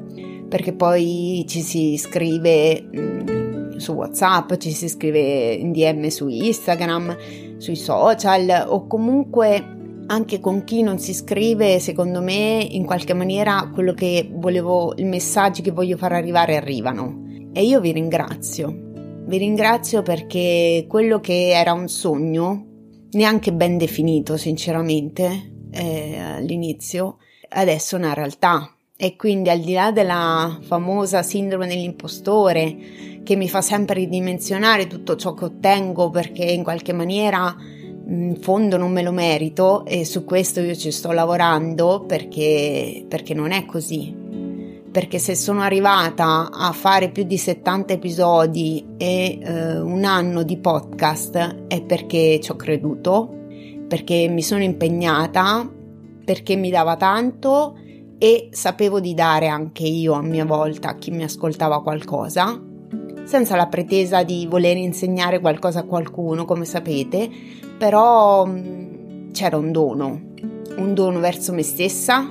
perché 0.48 0.72
poi 0.72 1.44
ci 1.48 1.60
si 1.60 1.96
scrive 1.96 2.82
mm, 2.82 3.76
su 3.78 3.94
WhatsApp, 3.94 4.54
ci 4.58 4.70
si 4.70 4.88
scrive 4.88 5.54
in 5.54 5.72
DM 5.72 6.06
su 6.06 6.28
Instagram, 6.28 7.16
sui 7.56 7.74
social 7.74 8.66
o 8.68 8.86
comunque 8.86 9.80
anche 10.06 10.40
con 10.40 10.62
chi 10.62 10.82
non 10.82 10.98
si 10.98 11.14
scrive, 11.14 11.80
secondo 11.80 12.20
me, 12.20 12.66
in 12.70 12.84
qualche 12.84 13.14
maniera 13.14 13.70
quello 13.72 13.94
che 13.94 14.28
volevo, 14.30 14.92
i 14.96 15.04
messaggi 15.04 15.62
che 15.62 15.70
voglio 15.70 15.96
far 15.96 16.12
arrivare 16.12 16.56
arrivano. 16.56 17.48
E 17.52 17.64
io 17.64 17.80
vi 17.80 17.92
ringrazio. 17.92 18.90
Vi 19.24 19.38
ringrazio 19.38 20.02
perché 20.02 20.84
quello 20.86 21.18
che 21.20 21.52
era 21.52 21.72
un 21.72 21.88
sogno, 21.88 22.71
neanche 23.12 23.52
ben 23.52 23.78
definito, 23.78 24.36
sinceramente, 24.36 25.52
eh, 25.70 26.18
all'inizio, 26.18 27.18
adesso 27.50 27.96
è 27.96 27.98
una 27.98 28.14
realtà. 28.14 28.74
E 28.96 29.16
quindi 29.16 29.50
al 29.50 29.60
di 29.60 29.72
là 29.72 29.90
della 29.90 30.58
famosa 30.62 31.22
sindrome 31.22 31.66
dell'impostore, 31.66 32.76
che 33.24 33.36
mi 33.36 33.48
fa 33.48 33.60
sempre 33.60 33.94
ridimensionare 34.00 34.86
tutto 34.86 35.16
ciò 35.16 35.34
che 35.34 35.44
ottengo 35.44 36.10
perché 36.10 36.44
in 36.44 36.62
qualche 36.62 36.92
maniera 36.92 37.54
in 38.04 38.36
fondo 38.40 38.76
non 38.76 38.92
me 38.92 39.02
lo 39.02 39.12
merito 39.12 39.84
e 39.86 40.04
su 40.04 40.24
questo 40.24 40.60
io 40.60 40.74
ci 40.74 40.90
sto 40.90 41.12
lavorando 41.12 42.04
perché, 42.06 43.04
perché 43.08 43.32
non 43.34 43.52
è 43.52 43.64
così. 43.64 44.21
Perché 44.92 45.18
se 45.18 45.34
sono 45.34 45.62
arrivata 45.62 46.50
a 46.52 46.70
fare 46.72 47.10
più 47.10 47.22
di 47.24 47.38
70 47.38 47.94
episodi 47.94 48.84
e 48.98 49.38
eh, 49.40 49.80
un 49.80 50.04
anno 50.04 50.42
di 50.42 50.58
podcast 50.58 51.64
è 51.66 51.82
perché 51.82 52.38
ci 52.40 52.50
ho 52.50 52.56
creduto, 52.56 53.34
perché 53.88 54.28
mi 54.28 54.42
sono 54.42 54.62
impegnata, 54.62 55.66
perché 56.24 56.56
mi 56.56 56.70
dava 56.70 56.96
tanto 56.96 57.78
e 58.18 58.50
sapevo 58.52 59.00
di 59.00 59.14
dare 59.14 59.48
anche 59.48 59.84
io 59.84 60.12
a 60.12 60.20
mia 60.20 60.44
volta 60.44 60.90
a 60.90 60.96
chi 60.96 61.10
mi 61.10 61.24
ascoltava 61.24 61.82
qualcosa 61.82 62.70
senza 63.24 63.56
la 63.56 63.66
pretesa 63.66 64.22
di 64.22 64.46
voler 64.46 64.76
insegnare 64.76 65.40
qualcosa 65.40 65.80
a 65.80 65.84
qualcuno, 65.84 66.44
come 66.44 66.64
sapete, 66.64 67.30
però 67.78 68.44
mm, 68.46 69.30
c'era 69.32 69.56
un 69.56 69.72
dono, 69.72 70.20
un 70.76 70.94
dono 70.94 71.20
verso 71.20 71.52
me 71.52 71.62
stessa, 71.62 72.30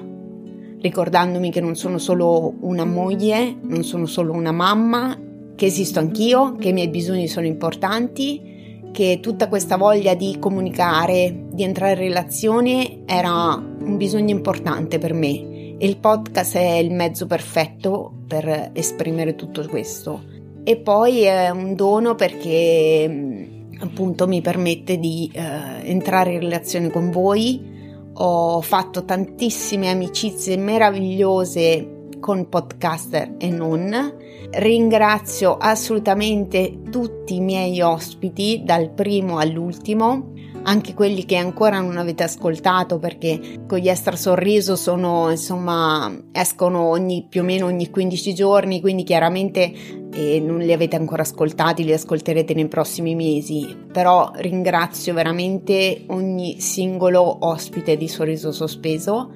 ricordandomi 0.81 1.51
che 1.51 1.61
non 1.61 1.75
sono 1.75 1.97
solo 1.97 2.53
una 2.61 2.85
moglie, 2.85 3.55
non 3.61 3.83
sono 3.83 4.05
solo 4.05 4.33
una 4.33 4.51
mamma, 4.51 5.17
che 5.55 5.65
esisto 5.65 5.99
anch'io, 5.99 6.55
che 6.55 6.69
i 6.69 6.73
miei 6.73 6.89
bisogni 6.89 7.27
sono 7.27 7.45
importanti, 7.45 8.89
che 8.91 9.19
tutta 9.21 9.47
questa 9.47 9.77
voglia 9.77 10.15
di 10.15 10.37
comunicare, 10.39 11.45
di 11.51 11.63
entrare 11.63 11.93
in 11.93 11.99
relazione 11.99 13.01
era 13.05 13.53
un 13.53 13.95
bisogno 13.97 14.31
importante 14.31 14.97
per 14.97 15.13
me 15.13 15.77
e 15.77 15.87
il 15.87 15.97
podcast 15.97 16.57
è 16.57 16.77
il 16.77 16.91
mezzo 16.91 17.25
perfetto 17.25 18.11
per 18.27 18.71
esprimere 18.73 19.35
tutto 19.35 19.65
questo 19.67 20.21
e 20.63 20.77
poi 20.77 21.21
è 21.21 21.49
un 21.49 21.75
dono 21.75 22.13
perché 22.15 23.07
mm, 23.07 23.43
appunto 23.79 24.27
mi 24.27 24.41
permette 24.41 24.97
di 24.97 25.31
eh, 25.33 25.89
entrare 25.89 26.33
in 26.33 26.39
relazione 26.39 26.89
con 26.91 27.09
voi. 27.09 27.70
Ho 28.13 28.61
fatto 28.61 29.05
tantissime 29.05 29.89
amicizie 29.89 30.57
meravigliose 30.57 32.09
con 32.19 32.49
podcaster 32.49 33.35
e 33.37 33.49
non. 33.49 34.17
Ringrazio 34.51 35.57
assolutamente 35.57 36.81
tutti 36.89 37.35
i 37.35 37.41
miei 37.41 37.81
ospiti, 37.81 38.61
dal 38.63 38.91
primo 38.91 39.37
all'ultimo 39.37 40.33
anche 40.63 40.93
quelli 40.93 41.25
che 41.25 41.37
ancora 41.37 41.79
non 41.79 41.97
avete 41.97 42.23
ascoltato 42.23 42.99
perché 42.99 43.63
con 43.67 43.79
gli 43.79 43.89
extra 43.89 44.15
sorriso 44.15 44.75
sono 44.75 45.29
insomma 45.31 46.11
escono 46.31 46.81
ogni 46.81 47.25
più 47.27 47.41
o 47.41 47.43
meno 47.43 47.65
ogni 47.65 47.89
15 47.89 48.33
giorni 48.33 48.79
quindi 48.81 49.03
chiaramente 49.03 49.99
eh, 50.13 50.39
non 50.39 50.59
li 50.59 50.73
avete 50.73 50.95
ancora 50.95 51.21
ascoltati 51.21 51.83
li 51.83 51.93
ascolterete 51.93 52.53
nei 52.53 52.67
prossimi 52.67 53.15
mesi. 53.15 53.75
Però 53.91 54.31
ringrazio 54.35 55.13
veramente 55.13 56.03
ogni 56.07 56.59
singolo 56.59 57.45
ospite 57.45 57.97
di 57.97 58.07
sorriso 58.07 58.51
sospeso 58.51 59.31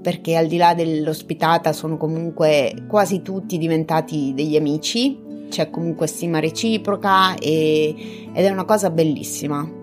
perché 0.00 0.36
al 0.36 0.46
di 0.46 0.56
là 0.56 0.74
dell'ospitata 0.74 1.72
sono 1.72 1.96
comunque 1.96 2.84
quasi 2.86 3.22
tutti 3.22 3.58
diventati 3.58 4.32
degli 4.34 4.56
amici. 4.56 5.26
C'è 5.48 5.70
comunque 5.70 6.06
stima 6.06 6.40
reciproca 6.40 7.34
e, 7.36 8.28
ed 8.32 8.44
è 8.44 8.50
una 8.50 8.66
cosa 8.66 8.90
bellissima 8.90 9.77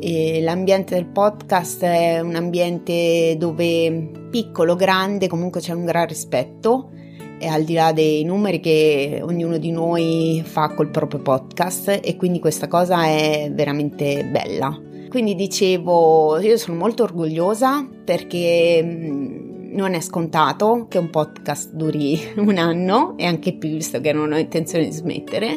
e 0.00 0.40
l'ambiente 0.40 0.94
del 0.94 1.06
podcast 1.06 1.84
è 1.84 2.20
un 2.20 2.34
ambiente 2.34 3.36
dove 3.38 4.10
piccolo, 4.30 4.74
grande, 4.74 5.28
comunque 5.28 5.60
c'è 5.60 5.74
un 5.74 5.84
gran 5.84 6.06
rispetto 6.06 6.90
e 7.38 7.46
al 7.46 7.64
di 7.64 7.74
là 7.74 7.92
dei 7.92 8.24
numeri 8.24 8.60
che 8.60 9.20
ognuno 9.22 9.58
di 9.58 9.70
noi 9.70 10.42
fa 10.44 10.72
col 10.74 10.90
proprio 10.90 11.20
podcast 11.20 12.00
e 12.02 12.16
quindi 12.16 12.38
questa 12.38 12.66
cosa 12.66 13.04
è 13.04 13.50
veramente 13.52 14.24
bella. 14.24 14.78
Quindi 15.10 15.34
dicevo, 15.34 16.38
io 16.38 16.56
sono 16.56 16.78
molto 16.78 17.02
orgogliosa 17.02 17.86
perché 18.04 18.80
mm, 18.82 19.74
non 19.74 19.94
è 19.94 20.00
scontato 20.00 20.86
che 20.88 20.98
un 20.98 21.10
podcast 21.10 21.72
duri 21.72 22.18
un 22.36 22.56
anno 22.56 23.14
e 23.18 23.26
anche 23.26 23.54
più 23.54 23.68
visto 23.70 24.00
che 24.00 24.12
non 24.12 24.32
ho 24.32 24.38
intenzione 24.38 24.84
di 24.84 24.92
smettere. 24.92 25.56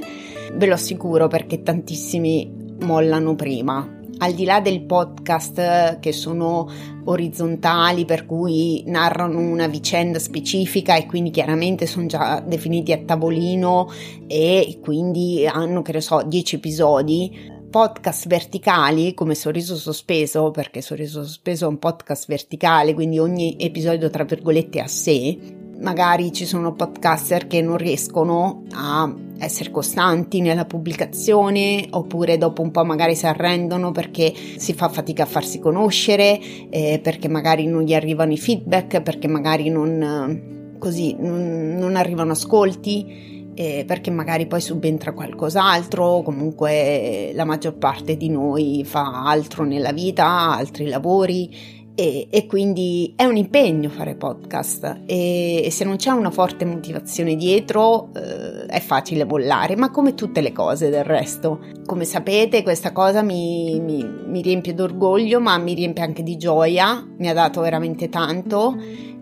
Ve 0.53 0.65
lo 0.65 0.73
assicuro 0.73 1.27
perché 1.27 1.63
tantissimi 1.63 2.75
mollano 2.79 3.35
prima 3.35 4.01
al 4.23 4.33
di 4.33 4.45
là 4.45 4.61
del 4.61 4.83
podcast 4.83 5.99
che 5.99 6.13
sono 6.13 6.69
orizzontali 7.03 8.05
per 8.05 8.25
cui 8.25 8.83
narrano 8.85 9.39
una 9.39 9.67
vicenda 9.67 10.17
specifica 10.17 10.95
e 10.95 11.05
quindi 11.05 11.29
chiaramente 11.29 11.85
sono 11.85 12.05
già 12.05 12.39
definiti 12.39 12.93
a 12.93 12.99
tavolino 12.99 13.91
e 14.27 14.79
quindi 14.81 15.45
hanno 15.45 15.81
che 15.81 15.91
ne 15.91 16.01
so 16.01 16.21
10 16.23 16.55
episodi 16.55 17.51
podcast 17.69 18.27
verticali 18.27 19.15
come 19.15 19.33
Sorriso 19.33 19.75
Sospeso, 19.75 20.51
perché 20.51 20.81
Sorriso 20.81 21.23
Sospeso 21.23 21.65
è 21.65 21.69
un 21.69 21.79
podcast 21.79 22.27
verticale, 22.27 22.93
quindi 22.93 23.17
ogni 23.17 23.57
episodio 23.59 24.11
tra 24.11 24.23
virgolette 24.23 24.79
a 24.79 24.87
sé, 24.87 25.35
magari 25.83 26.31
ci 26.31 26.45
sono 26.45 26.73
podcaster 26.73 27.45
che 27.45 27.61
non 27.61 27.77
riescono 27.77 28.63
a 28.71 29.13
essere 29.37 29.69
costanti 29.69 30.39
nella 30.39 30.65
pubblicazione 30.65 31.85
oppure 31.89 32.37
dopo 32.37 32.61
un 32.61 32.71
po' 32.71 32.85
magari 32.85 33.15
si 33.15 33.27
arrendono 33.27 33.91
perché 33.91 34.33
si 34.55 34.73
fa 34.73 34.89
fatica 34.89 35.23
a 35.23 35.27
farsi 35.27 35.59
conoscere, 35.59 36.39
eh, 36.69 36.99
perché 37.03 37.27
magari 37.27 37.67
non 37.67 37.83
gli 37.83 37.93
arrivano 37.93 38.31
i 38.31 38.37
feedback, 38.37 39.01
perché 39.01 39.27
magari 39.27 39.69
non, 39.69 40.75
così, 40.79 41.15
non, 41.19 41.75
non 41.77 41.95
arrivano 41.95 42.31
ascolti. 42.31 43.31
Eh, 43.55 43.83
perché 43.85 44.09
magari 44.09 44.47
poi 44.47 44.59
subentra 44.59 45.13
qualcos'altro, 45.13 46.23
comunque 46.23 47.29
la 47.35 47.45
maggior 47.45 47.75
parte 47.75 48.17
di 48.17 48.27
noi 48.27 48.81
fa 48.83 49.25
altro 49.25 49.63
nella 49.63 49.91
vita, 49.91 50.25
altri 50.55 50.87
lavori 50.87 51.82
e, 51.95 52.27
e, 52.29 52.47
quindi 52.47 53.13
è 53.15 53.25
un 53.25 53.37
impegno 53.37 53.89
fare 53.89 54.15
podcast 54.15 55.01
e, 55.05 55.61
e 55.63 55.69
se 55.69 55.83
non 55.83 55.97
c'è 55.97 56.09
una 56.09 56.31
forte 56.31 56.65
motivazione 56.65 57.35
dietro 57.35 58.09
eh, 58.15 58.65
è 58.65 58.79
facile 58.79 59.27
bollare, 59.27 59.75
ma 59.75 59.91
come 59.91 60.15
tutte 60.15 60.41
le 60.41 60.51
cose 60.51 60.89
del 60.89 61.03
resto. 61.03 61.59
Come 61.85 62.05
sapete 62.05 62.63
questa 62.63 62.91
cosa 62.91 63.21
mi, 63.21 63.79
mi, 63.79 64.03
mi 64.03 64.41
riempie 64.41 64.73
d'orgoglio 64.73 65.39
ma 65.39 65.57
mi 65.59 65.75
riempie 65.75 66.03
anche 66.03 66.23
di 66.23 66.35
gioia, 66.35 67.07
mi 67.17 67.29
ha 67.29 67.33
dato 67.33 67.61
veramente 67.61 68.09
tanto 68.09 68.75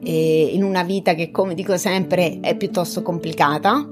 in 0.03 0.63
una 0.63 0.81
vita 0.81 1.13
che 1.13 1.29
come 1.29 1.53
dico 1.53 1.77
sempre 1.77 2.39
è 2.39 2.55
piuttosto 2.55 3.01
complicata. 3.01 3.87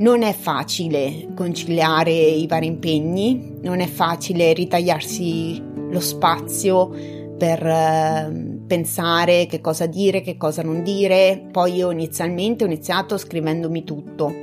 Non 0.00 0.22
è 0.22 0.32
facile 0.32 1.28
conciliare 1.34 2.12
i 2.12 2.46
vari 2.46 2.66
impegni, 2.66 3.56
non 3.62 3.80
è 3.80 3.86
facile 3.86 4.52
ritagliarsi 4.52 5.60
lo 5.90 5.98
spazio 5.98 7.17
per 7.38 7.64
eh, 7.64 8.58
pensare 8.66 9.46
che 9.46 9.60
cosa 9.60 9.86
dire, 9.86 10.20
che 10.20 10.36
cosa 10.36 10.62
non 10.62 10.82
dire. 10.82 11.46
Poi 11.50 11.76
io 11.76 11.90
inizialmente 11.90 12.64
ho 12.64 12.66
iniziato 12.66 13.16
scrivendomi 13.16 13.84
tutto, 13.84 14.34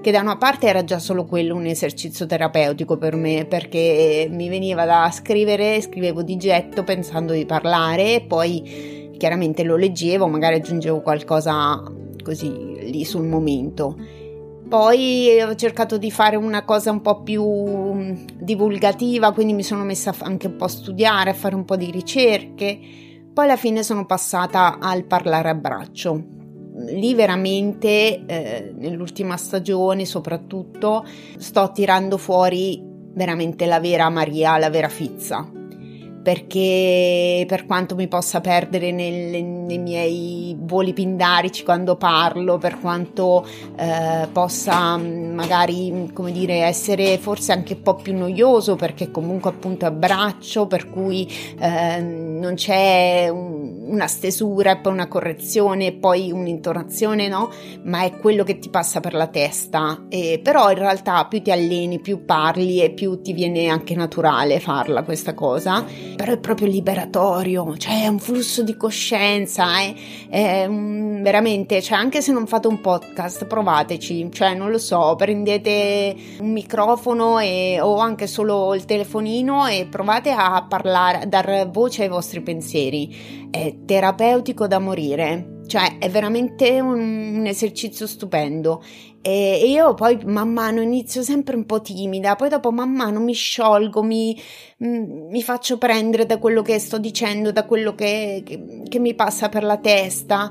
che 0.00 0.10
da 0.10 0.20
una 0.20 0.36
parte 0.36 0.68
era 0.68 0.84
già 0.84 0.98
solo 0.98 1.24
quello 1.24 1.56
un 1.56 1.66
esercizio 1.66 2.24
terapeutico 2.24 2.96
per 2.96 3.16
me, 3.16 3.44
perché 3.44 4.28
mi 4.30 4.48
veniva 4.48 4.84
da 4.84 5.10
scrivere, 5.12 5.80
scrivevo 5.80 6.22
di 6.22 6.36
getto 6.36 6.84
pensando 6.84 7.32
di 7.32 7.44
parlare 7.44 8.24
poi 8.26 9.12
chiaramente 9.18 9.62
lo 9.62 9.76
leggevo, 9.76 10.26
magari 10.26 10.56
aggiungevo 10.56 11.00
qualcosa 11.00 11.82
così 12.22 12.90
lì 12.90 13.04
sul 13.04 13.26
momento 13.26 13.96
poi 14.68 15.40
ho 15.42 15.54
cercato 15.54 15.98
di 15.98 16.10
fare 16.10 16.36
una 16.36 16.64
cosa 16.64 16.90
un 16.90 17.00
po' 17.00 17.22
più 17.22 17.44
mm, 17.44 18.12
divulgativa, 18.38 19.32
quindi 19.32 19.52
mi 19.52 19.62
sono 19.62 19.84
messa 19.84 20.14
anche 20.20 20.46
un 20.46 20.56
po' 20.56 20.64
a 20.64 20.68
studiare, 20.68 21.30
a 21.30 21.34
fare 21.34 21.54
un 21.54 21.64
po' 21.64 21.76
di 21.76 21.90
ricerche. 21.90 22.78
Poi 23.32 23.44
alla 23.44 23.56
fine 23.56 23.82
sono 23.82 24.06
passata 24.06 24.78
al 24.78 25.04
parlare 25.04 25.48
a 25.48 25.54
braccio. 25.54 26.22
Lì 26.88 27.14
veramente, 27.14 28.24
eh, 28.26 28.72
nell'ultima 28.76 29.36
stagione 29.36 30.04
soprattutto, 30.04 31.04
sto 31.36 31.70
tirando 31.72 32.16
fuori 32.16 32.82
veramente 33.12 33.66
la 33.66 33.80
vera 33.80 34.08
Maria, 34.08 34.58
la 34.58 34.70
vera 34.70 34.88
Fizza 34.88 35.62
perché 36.24 37.44
per 37.46 37.66
quanto 37.66 37.94
mi 37.94 38.08
possa 38.08 38.40
perdere 38.40 38.90
nel, 38.92 39.44
nei 39.44 39.76
miei 39.76 40.56
voli 40.58 40.94
pindarici 40.94 41.64
quando 41.64 41.96
parlo, 41.96 42.56
per 42.56 42.80
quanto 42.80 43.46
eh, 43.76 44.26
possa 44.32 44.96
mm, 44.96 45.34
magari, 45.34 46.10
come 46.14 46.32
dire, 46.32 46.62
essere 46.62 47.18
forse 47.18 47.52
anche 47.52 47.74
un 47.74 47.82
po' 47.82 47.96
più 47.96 48.16
noioso 48.16 48.74
perché 48.74 49.10
comunque 49.10 49.50
appunto 49.50 49.84
abbraccio, 49.84 50.66
per 50.66 50.88
cui 50.88 51.30
eh, 51.60 52.00
non 52.00 52.54
c'è 52.54 53.28
un, 53.28 53.88
una 53.88 54.06
stesura 54.06 54.78
poi 54.78 54.92
una 54.94 55.08
correzione 55.08 55.92
poi 55.92 56.32
un'intonazione, 56.32 57.28
no? 57.28 57.50
Ma 57.82 58.04
è 58.04 58.16
quello 58.16 58.44
che 58.44 58.58
ti 58.58 58.70
passa 58.70 59.00
per 59.00 59.12
la 59.12 59.26
testa. 59.26 60.06
E, 60.08 60.40
però 60.42 60.70
in 60.70 60.78
realtà 60.78 61.26
più 61.26 61.42
ti 61.42 61.50
alleni, 61.50 62.00
più 62.00 62.24
parli 62.24 62.80
e 62.82 62.92
più 62.92 63.20
ti 63.20 63.34
viene 63.34 63.68
anche 63.68 63.94
naturale 63.94 64.58
farla 64.58 65.02
questa 65.02 65.34
cosa 65.34 65.84
però 66.14 66.32
è 66.32 66.38
proprio 66.38 66.66
liberatorio, 66.66 67.76
cioè 67.76 68.02
è 68.02 68.06
un 68.06 68.18
flusso 68.18 68.62
di 68.62 68.76
coscienza, 68.76 69.78
è, 69.78 69.94
è 70.28 70.66
un, 70.66 71.20
veramente, 71.22 71.80
cioè 71.82 71.98
anche 71.98 72.20
se 72.20 72.32
non 72.32 72.46
fate 72.46 72.66
un 72.68 72.80
podcast, 72.80 73.46
provateci, 73.46 74.30
cioè 74.32 74.54
non 74.54 74.70
lo 74.70 74.78
so, 74.78 75.14
prendete 75.16 76.14
un 76.40 76.52
microfono 76.52 77.38
e, 77.38 77.78
o 77.80 77.98
anche 77.98 78.26
solo 78.26 78.74
il 78.74 78.84
telefonino 78.84 79.66
e 79.66 79.86
provate 79.90 80.30
a 80.30 80.64
parlare, 80.68 81.20
a 81.22 81.26
dar 81.26 81.68
voce 81.70 82.02
ai 82.02 82.08
vostri 82.08 82.40
pensieri, 82.40 83.48
è 83.50 83.74
terapeutico 83.84 84.66
da 84.66 84.78
morire. 84.78 85.53
Cioè, 85.66 85.98
è 85.98 86.10
veramente 86.10 86.80
un, 86.80 87.36
un 87.38 87.46
esercizio 87.46 88.06
stupendo. 88.06 88.82
E, 89.22 89.64
io 89.66 89.94
poi 89.94 90.18
man 90.26 90.52
mano 90.52 90.82
inizio 90.82 91.22
sempre 91.22 91.56
un 91.56 91.64
po' 91.64 91.80
timida, 91.80 92.36
poi 92.36 92.50
dopo 92.50 92.70
man 92.70 92.92
mano 92.92 93.20
mi 93.20 93.32
sciolgo, 93.32 94.02
mi, 94.02 94.38
mm, 94.84 95.30
mi 95.30 95.42
faccio 95.42 95.78
prendere 95.78 96.26
da 96.26 96.38
quello 96.38 96.60
che 96.60 96.78
sto 96.78 96.98
dicendo, 96.98 97.50
da 97.50 97.64
quello 97.64 97.94
che, 97.94 98.42
che, 98.44 98.82
che 98.86 98.98
mi 98.98 99.14
passa 99.14 99.48
per 99.48 99.64
la 99.64 99.78
testa. 99.78 100.50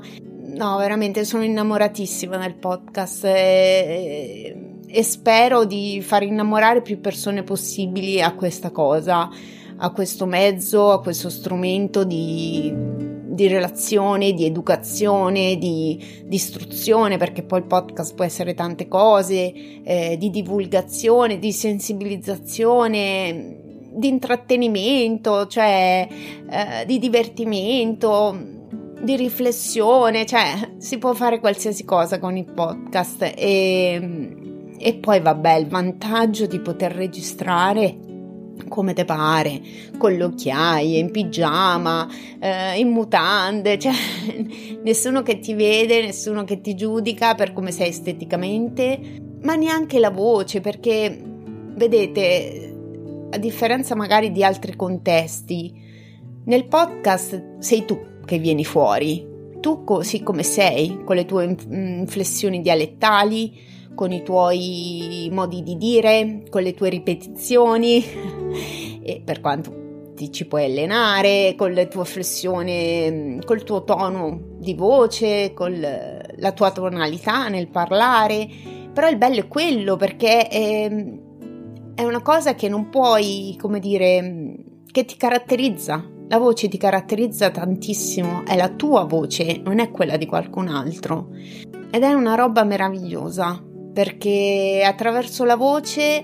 No, 0.54 0.76
veramente 0.76 1.24
sono 1.24 1.44
innamoratissima 1.44 2.36
del 2.36 2.56
podcast. 2.56 3.24
E, 3.24 4.56
e 4.86 5.02
spero 5.02 5.64
di 5.64 6.00
far 6.02 6.22
innamorare 6.22 6.82
più 6.82 7.00
persone 7.00 7.42
possibili 7.42 8.22
a 8.22 8.32
questa 8.34 8.70
cosa, 8.70 9.28
a 9.76 9.90
questo 9.90 10.26
mezzo, 10.26 10.92
a 10.92 11.00
questo 11.00 11.30
strumento 11.30 12.04
di 12.04 13.03
di 13.34 13.48
relazione, 13.48 14.32
di 14.32 14.44
educazione, 14.44 15.56
di, 15.56 15.98
di, 16.24 16.34
istruzione, 16.34 17.16
perché 17.16 17.42
poi 17.42 17.60
il 17.60 17.66
podcast 17.66 18.14
può 18.14 18.24
essere 18.24 18.54
tante 18.54 18.88
cose, 18.88 19.52
eh, 19.82 20.16
di 20.18 20.30
divulgazione, 20.30 21.38
di 21.38 21.52
sensibilizzazione, 21.52 23.58
di 23.92 24.08
intrattenimento, 24.08 25.46
cioè 25.46 26.08
eh, 26.50 26.86
di 26.86 26.98
divertimento, 26.98 28.36
di 29.00 29.16
riflessione, 29.16 30.24
cioè 30.24 30.70
si 30.78 30.98
può 30.98 31.12
fare 31.12 31.40
qualsiasi 31.40 31.84
cosa 31.84 32.18
con 32.18 32.36
il 32.36 32.46
podcast. 32.46 33.32
E, 33.36 34.30
e 34.78 34.94
poi 34.94 35.20
vabbè 35.20 35.54
il 35.54 35.66
vantaggio 35.66 36.46
di 36.46 36.60
poter 36.60 36.92
registrare 36.92 38.03
come 38.74 38.92
te 38.92 39.04
pare, 39.04 39.60
con 39.96 40.12
le 40.12 40.24
occhiaie, 40.24 40.98
in 40.98 41.12
pigiama, 41.12 42.08
eh, 42.40 42.76
in 42.76 42.88
mutande, 42.88 43.78
cioè 43.78 43.92
nessuno 44.82 45.22
che 45.22 45.38
ti 45.38 45.54
vede, 45.54 46.02
nessuno 46.02 46.42
che 46.42 46.60
ti 46.60 46.74
giudica 46.74 47.36
per 47.36 47.52
come 47.52 47.70
sei 47.70 47.90
esteticamente, 47.90 48.98
ma 49.42 49.54
neanche 49.54 50.00
la 50.00 50.10
voce, 50.10 50.60
perché 50.60 51.16
vedete, 51.76 52.74
a 53.30 53.38
differenza 53.38 53.94
magari 53.94 54.32
di 54.32 54.42
altri 54.42 54.74
contesti, 54.74 55.72
nel 56.46 56.66
podcast 56.66 57.58
sei 57.58 57.84
tu 57.84 57.96
che 58.24 58.38
vieni 58.38 58.64
fuori, 58.64 59.24
tu 59.60 59.84
così 59.84 60.24
come 60.24 60.42
sei, 60.42 61.04
con 61.04 61.14
le 61.14 61.26
tue 61.26 61.44
inflessioni 61.44 62.60
dialettali, 62.60 63.56
con 63.94 64.12
i 64.12 64.22
tuoi 64.22 65.28
modi 65.32 65.62
di 65.62 65.76
dire, 65.76 66.42
con 66.50 66.62
le 66.62 66.74
tue 66.74 66.88
ripetizioni 66.88 68.04
per 69.24 69.40
quanto 69.40 69.82
ti 70.14 70.30
ci 70.32 70.46
puoi 70.46 70.64
allenare, 70.64 71.54
con 71.56 71.72
la 71.74 71.86
tua 71.86 72.04
flessione, 72.04 73.38
col 73.44 73.64
tuo 73.64 73.84
tono 73.84 74.40
di 74.58 74.74
voce, 74.74 75.52
con 75.52 75.78
la 75.78 76.52
tua 76.52 76.70
tonalità 76.70 77.48
nel 77.48 77.68
parlare. 77.68 78.48
Però 78.92 79.08
il 79.08 79.16
bello 79.16 79.40
è 79.40 79.48
quello 79.48 79.96
perché 79.96 80.46
è, 80.46 80.90
è 81.94 82.04
una 82.04 82.22
cosa 82.22 82.54
che 82.54 82.68
non 82.68 82.88
puoi, 82.88 83.56
come 83.60 83.80
dire, 83.80 84.56
che 84.90 85.04
ti 85.04 85.16
caratterizza. 85.16 86.10
La 86.28 86.38
voce 86.38 86.68
ti 86.68 86.78
caratterizza 86.78 87.50
tantissimo, 87.50 88.46
è 88.46 88.56
la 88.56 88.70
tua 88.70 89.04
voce, 89.04 89.60
non 89.62 89.78
è 89.78 89.90
quella 89.90 90.16
di 90.16 90.26
qualcun 90.26 90.68
altro. 90.68 91.28
Ed 91.90 92.02
è 92.02 92.12
una 92.12 92.34
roba 92.34 92.64
meravigliosa 92.64 93.62
perché 93.94 94.82
attraverso 94.84 95.44
la 95.44 95.56
voce 95.56 96.22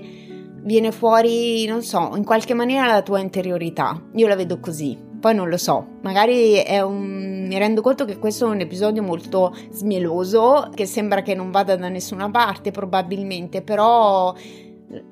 viene 0.63 0.91
fuori, 0.91 1.65
non 1.67 1.83
so, 1.83 2.13
in 2.17 2.25
qualche 2.25 2.53
maniera 2.53 2.87
la 2.87 3.03
tua 3.03 3.21
interiorità. 3.21 4.03
Io 4.15 4.27
la 4.27 4.35
vedo 4.35 4.59
così. 4.59 5.09
Poi 5.21 5.35
non 5.35 5.51
lo 5.51 5.59
so, 5.59 5.87
magari 6.01 6.63
un... 6.83 7.47
mi 7.47 7.59
rendo 7.59 7.83
conto 7.83 8.07
che 8.07 8.19
questo 8.19 8.47
è 8.47 8.49
un 8.51 8.61
episodio 8.61 9.03
molto 9.03 9.55
smieloso, 9.71 10.71
che 10.75 10.87
sembra 10.87 11.21
che 11.21 11.35
non 11.35 11.51
vada 11.51 11.77
da 11.77 11.91
nessuna 11.91 12.31
parte 12.31 12.71
probabilmente, 12.71 13.61
però 13.61 14.35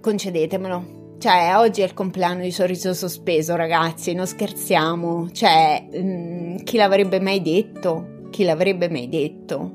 concedetemelo. 0.01 0.97
Cioè, 1.19 1.57
oggi 1.57 1.83
è 1.83 1.85
il 1.85 1.95
compleanno 1.95 2.43
di 2.43 2.51
Sorriso 2.51 2.95
Sospeso, 2.95 3.55
ragazzi, 3.55 4.15
non 4.15 4.27
scherziamo. 4.27 5.31
Cioè, 5.31 5.89
mh, 5.93 5.99
mm, 5.99 6.57
chi 6.65 6.79
l'avrebbe 6.79 7.21
mai 7.21 7.43
detto? 7.43 8.27
Chi 8.31 8.45
l'avrebbe 8.45 8.89
mai 8.89 9.09
detto 9.09 9.73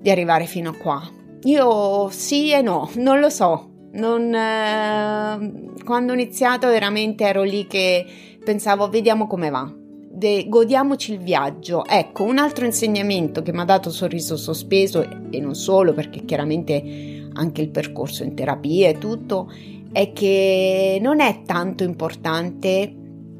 di 0.00 0.10
arrivare 0.10 0.46
fino 0.46 0.70
a 0.70 0.74
qua? 0.74 1.19
Io 1.44 2.08
sì 2.10 2.52
e 2.52 2.60
no, 2.60 2.90
non 2.96 3.18
lo 3.18 3.30
so. 3.30 3.68
Non, 3.92 4.32
eh, 4.34 5.82
quando 5.84 6.12
ho 6.12 6.14
iniziato 6.14 6.68
veramente 6.68 7.24
ero 7.24 7.42
lì 7.42 7.66
che 7.66 8.04
pensavo 8.44 8.88
vediamo 8.88 9.26
come 9.26 9.50
va. 9.50 9.72
De, 10.12 10.46
godiamoci 10.48 11.12
il 11.12 11.18
viaggio. 11.18 11.84
Ecco, 11.86 12.24
un 12.24 12.38
altro 12.38 12.66
insegnamento 12.66 13.42
che 13.42 13.52
mi 13.52 13.60
ha 13.60 13.64
dato 13.64 13.90
sorriso 13.90 14.36
sospeso 14.36 15.06
e 15.30 15.40
non 15.40 15.54
solo 15.54 15.94
perché 15.94 16.24
chiaramente 16.24 17.28
anche 17.32 17.62
il 17.62 17.70
percorso 17.70 18.22
in 18.22 18.34
terapia 18.34 18.88
e 18.88 18.98
tutto 18.98 19.50
è 19.92 20.12
che 20.12 20.98
non 21.00 21.20
è 21.20 21.42
tanto 21.44 21.84
importante 21.84 22.94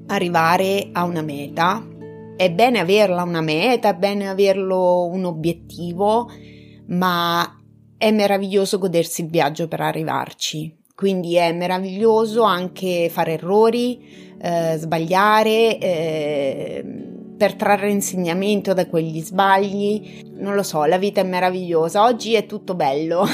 arrivare 0.07 0.89
a 0.93 1.05
una 1.05 1.23
meta. 1.23 1.87
È 2.37 2.51
bene 2.51 2.79
averla 2.79 3.23
una 3.23 3.43
meta, 3.43 3.91
è 3.91 3.95
bene 3.95 4.29
averlo 4.29 5.05
un 5.07 5.25
obiettivo, 5.27 6.31
ma 6.87 7.60
è 8.01 8.11
meraviglioso 8.13 8.79
godersi 8.79 9.21
il 9.21 9.29
viaggio 9.29 9.69
per 9.69 9.83
arrivarci. 9.83 10.75
Quindi 10.95 11.37
è 11.37 11.53
meraviglioso 11.53 12.45
anche 12.45 13.11
fare 13.11 13.33
errori, 13.35 14.35
eh, 14.41 14.77
sbagliare, 14.79 15.77
eh, 15.77 16.85
per 17.37 17.57
trarre 17.57 17.91
insegnamento 17.91 18.73
da 18.73 18.87
quegli 18.87 19.21
sbagli. 19.21 20.23
Non 20.39 20.55
lo 20.55 20.63
so, 20.63 20.85
la 20.85 20.97
vita 20.97 21.21
è 21.21 21.25
meravigliosa. 21.25 22.05
Oggi 22.05 22.33
è 22.33 22.47
tutto 22.47 22.75
bello. 22.75 23.21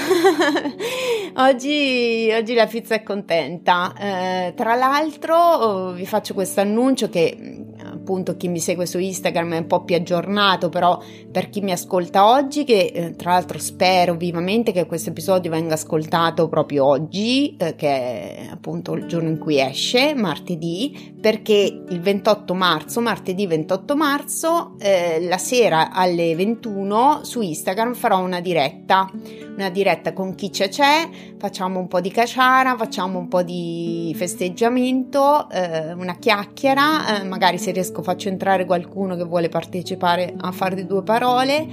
oggi, 1.37 2.29
oggi, 2.33 2.55
la 2.55 2.67
pizza 2.67 2.97
è 2.97 3.05
contenta. 3.05 3.95
Eh, 3.97 4.55
tra 4.57 4.75
l'altro, 4.75 5.93
vi 5.93 6.07
faccio 6.07 6.35
questo 6.35 6.61
annuncio 6.61 7.09
che 7.09 7.67
appunto 8.07 8.37
chi 8.37 8.47
mi 8.47 8.61
segue 8.61 8.87
su 8.87 9.01
Instagram 9.01 9.55
è 9.55 9.59
un 9.59 9.67
po' 9.67 9.83
più 9.83 9.97
aggiornato, 9.97 10.69
però 10.69 11.03
per 11.33 11.51
chi 11.51 11.61
mi 11.61 11.73
ascolta 11.73 12.31
oggi, 12.31 12.63
che 12.63 12.93
eh, 12.95 13.17
tra 13.17 13.33
l'altro 13.33 13.59
spero 13.59 14.15
vivamente 14.15 14.71
che 14.71 14.87
questo 14.87 15.11
episodio 15.11 15.51
venga 15.51 15.75
ascoltato 15.75 16.49
proprio 16.49 16.85
oggi, 16.85 17.57
eh, 17.57 17.75
che 17.75 17.89
è 17.89 18.49
appunto 18.49 18.95
il 18.95 19.07
giorno 19.07 19.29
in 19.29 19.39
cui 19.39 19.61
esce, 19.61 20.15
martedì, 20.15 21.15
perché 21.21 21.83
il 21.89 22.01
28 22.01 22.55
marzo, 22.55 23.01
martedì 23.01 23.45
28 23.45 23.97
marzo, 23.97 24.77
eh, 24.79 25.21
la 25.27 25.39
sera 25.39 25.91
alle 25.91 26.37
21 26.37 27.25
su 27.25 27.41
Instagram 27.41 27.95
farò 27.95 28.21
una 28.21 28.41
diretta, 28.41 29.11
una 29.57 29.69
diretta 29.71 30.13
con 30.13 30.37
chi 30.37 30.51
c'è 30.51 30.69
c'è, 30.69 31.09
facciamo 31.39 31.81
un 31.81 31.89
po' 31.89 32.01
di 32.01 32.13
caciara, 32.13 32.77
facciamo 32.77 33.19
un 33.19 33.27
po' 33.27 33.43
di 33.43 34.15
festeggiamento, 34.17 35.51
eh, 35.51 35.93
una 35.93 36.17
chiacchiera, 36.19 37.25
magari 37.25 37.59
se 37.59 37.73
riesco 37.73 37.96
faccio 38.03 38.29
entrare 38.29 38.65
qualcuno 38.65 39.17
che 39.17 39.25
vuole 39.25 39.49
partecipare 39.49 40.35
a 40.37 40.53
fare 40.53 40.87
due 40.87 41.03
parole 41.03 41.67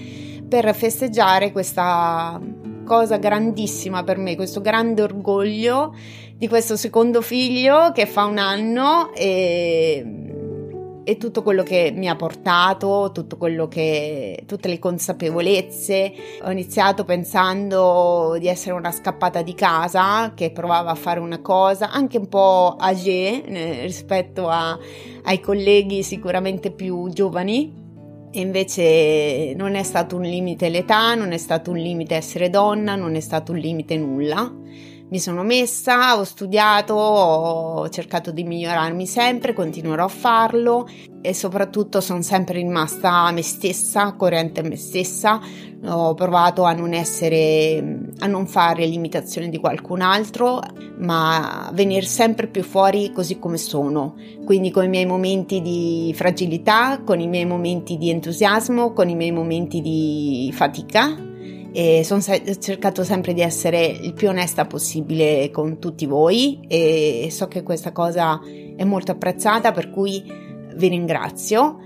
per 0.47 0.73
festeggiare 0.75 1.51
questa 1.51 2.39
cosa 2.85 3.17
grandissima 3.17 4.03
per 4.03 4.17
me, 4.17 4.35
questo 4.35 4.61
grande 4.61 5.01
orgoglio 5.01 5.95
di 6.35 6.47
questo 6.47 6.75
secondo 6.75 7.21
figlio 7.21 7.91
che 7.93 8.05
fa 8.05 8.25
un 8.25 8.37
anno 8.37 9.13
e 9.13 10.42
e 11.03 11.17
tutto 11.17 11.43
quello 11.43 11.63
che 11.63 11.91
mi 11.93 12.07
ha 12.07 12.15
portato, 12.15 13.11
tutto 13.13 13.37
quello 13.37 13.67
che, 13.67 14.43
tutte 14.45 14.67
le 14.67 14.79
consapevolezze. 14.79 16.13
Ho 16.43 16.51
iniziato 16.51 17.03
pensando 17.03 18.35
di 18.39 18.47
essere 18.47 18.73
una 18.75 18.91
scappata 18.91 19.41
di 19.41 19.53
casa 19.53 20.33
che 20.33 20.51
provava 20.51 20.91
a 20.91 20.95
fare 20.95 21.19
una 21.19 21.41
cosa 21.41 21.91
anche 21.91 22.17
un 22.17 22.27
po' 22.27 22.75
âgée 22.79 23.43
eh, 23.45 23.81
rispetto 23.83 24.47
a, 24.47 24.77
ai 25.23 25.39
colleghi 25.39 26.03
sicuramente 26.03 26.71
più 26.71 27.09
giovani. 27.09 27.81
E 28.35 28.39
invece 28.39 29.53
non 29.55 29.75
è 29.75 29.83
stato 29.83 30.15
un 30.15 30.23
limite 30.23 30.69
l'età, 30.69 31.13
non 31.13 31.33
è 31.33 31.37
stato 31.37 31.69
un 31.69 31.77
limite 31.77 32.15
essere 32.15 32.49
donna, 32.49 32.95
non 32.95 33.13
è 33.15 33.19
stato 33.19 33.51
un 33.51 33.59
limite 33.59 33.95
nulla 33.95 34.51
mi 35.09 35.19
sono 35.19 35.43
messa, 35.43 36.17
ho 36.17 36.23
studiato, 36.23 36.95
ho 36.95 37.89
cercato 37.89 38.31
di 38.31 38.43
migliorarmi 38.43 39.05
sempre, 39.05 39.53
continuerò 39.53 40.05
a 40.05 40.09
farlo 40.09 40.87
e 41.21 41.33
soprattutto 41.33 42.01
sono 42.01 42.21
sempre 42.21 42.55
rimasta 42.55 43.29
me 43.31 43.43
stessa, 43.43 44.13
coerente 44.13 44.61
a 44.61 44.63
me 44.63 44.75
stessa. 44.75 45.39
Ho 45.85 46.13
provato 46.13 46.63
a 46.63 46.73
non 46.73 46.93
essere, 46.93 48.11
a 48.19 48.27
non 48.27 48.47
fare 48.47 48.85
l'imitazione 48.85 49.49
di 49.49 49.59
qualcun 49.59 50.01
altro, 50.01 50.61
ma 50.97 51.69
venire 51.73 52.05
sempre 52.05 52.47
più 52.47 52.63
fuori 52.63 53.11
così 53.11 53.37
come 53.37 53.57
sono. 53.57 54.15
Quindi 54.45 54.71
con 54.71 54.85
i 54.85 54.89
miei 54.89 55.05
momenti 55.05 55.61
di 55.61 56.13
fragilità, 56.15 57.01
con 57.03 57.19
i 57.19 57.27
miei 57.27 57.45
momenti 57.45 57.97
di 57.97 58.09
entusiasmo, 58.09 58.93
con 58.93 59.09
i 59.09 59.15
miei 59.15 59.31
momenti 59.31 59.81
di 59.81 60.49
fatica 60.53 61.31
e 61.73 62.03
sono 62.03 62.21
se- 62.21 62.59
cercato 62.59 63.03
sempre 63.03 63.33
di 63.33 63.41
essere 63.41 63.83
il 63.83 64.13
più 64.13 64.29
onesta 64.29 64.65
possibile 64.65 65.49
con 65.49 65.79
tutti 65.79 66.05
voi 66.05 66.59
e 66.67 67.29
so 67.31 67.47
che 67.47 67.63
questa 67.63 67.91
cosa 67.91 68.39
è 68.75 68.83
molto 68.83 69.11
apprezzata 69.11 69.71
per 69.71 69.89
cui 69.89 70.23
vi 70.75 70.87
ringrazio. 70.87 71.79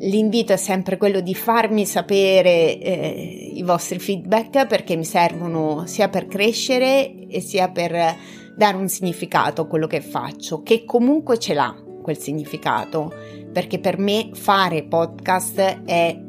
L'invito 0.00 0.52
è 0.52 0.56
sempre 0.56 0.98
quello 0.98 1.20
di 1.20 1.34
farmi 1.34 1.86
sapere 1.86 2.78
eh, 2.78 3.52
i 3.54 3.62
vostri 3.62 3.98
feedback 3.98 4.66
perché 4.66 4.96
mi 4.96 5.04
servono 5.04 5.86
sia 5.86 6.10
per 6.10 6.26
crescere 6.26 7.26
e 7.28 7.40
sia 7.40 7.70
per 7.70 8.16
dare 8.54 8.76
un 8.76 8.88
significato 8.88 9.62
a 9.62 9.66
quello 9.66 9.86
che 9.86 10.02
faccio, 10.02 10.62
che 10.62 10.84
comunque 10.84 11.38
ce 11.38 11.54
l'ha 11.54 11.74
quel 12.02 12.18
significato, 12.18 13.10
perché 13.50 13.78
per 13.78 13.96
me 13.96 14.30
fare 14.32 14.82
podcast 14.82 15.82
è 15.86 16.20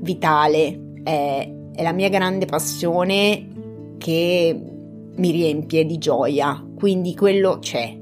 vitale, 0.00 0.80
è 1.02 1.55
è 1.76 1.82
la 1.82 1.92
mia 1.92 2.08
grande 2.08 2.46
passione 2.46 3.46
che 3.98 4.58
mi 5.14 5.30
riempie 5.30 5.84
di 5.84 5.98
gioia, 5.98 6.64
quindi 6.74 7.14
quello 7.14 7.58
c'è. 7.58 7.96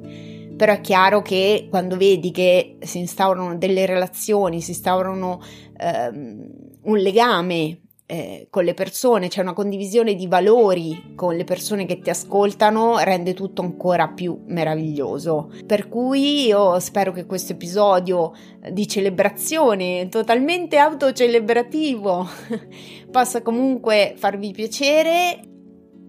Però 0.56 0.72
è 0.72 0.80
chiaro 0.80 1.20
che 1.20 1.66
quando 1.68 1.96
vedi 1.96 2.30
che 2.30 2.76
si 2.80 2.98
instaurano 2.98 3.58
delle 3.58 3.84
relazioni, 3.84 4.60
si 4.60 4.70
instaurano 4.70 5.42
ehm, 5.76 6.48
un 6.82 6.98
legame 6.98 7.80
eh, 8.06 8.48
con 8.50 8.64
le 8.64 8.74
persone, 8.74 9.28
c'è 9.28 9.40
una 9.40 9.54
condivisione 9.54 10.14
di 10.14 10.26
valori 10.26 11.14
con 11.14 11.36
le 11.36 11.44
persone 11.44 11.86
che 11.86 12.00
ti 12.00 12.10
ascoltano, 12.10 12.98
rende 12.98 13.32
tutto 13.32 13.62
ancora 13.62 14.08
più 14.08 14.42
meraviglioso. 14.46 15.50
Per 15.66 15.88
cui 15.88 16.44
io 16.46 16.78
spero 16.80 17.12
che 17.12 17.24
questo 17.24 17.52
episodio 17.52 18.32
di 18.70 18.86
celebrazione 18.86 20.08
totalmente 20.10 20.76
autocelebrativo 20.76 22.28
possa 23.10 23.40
comunque 23.40 24.14
farvi 24.16 24.52
piacere. 24.52 25.40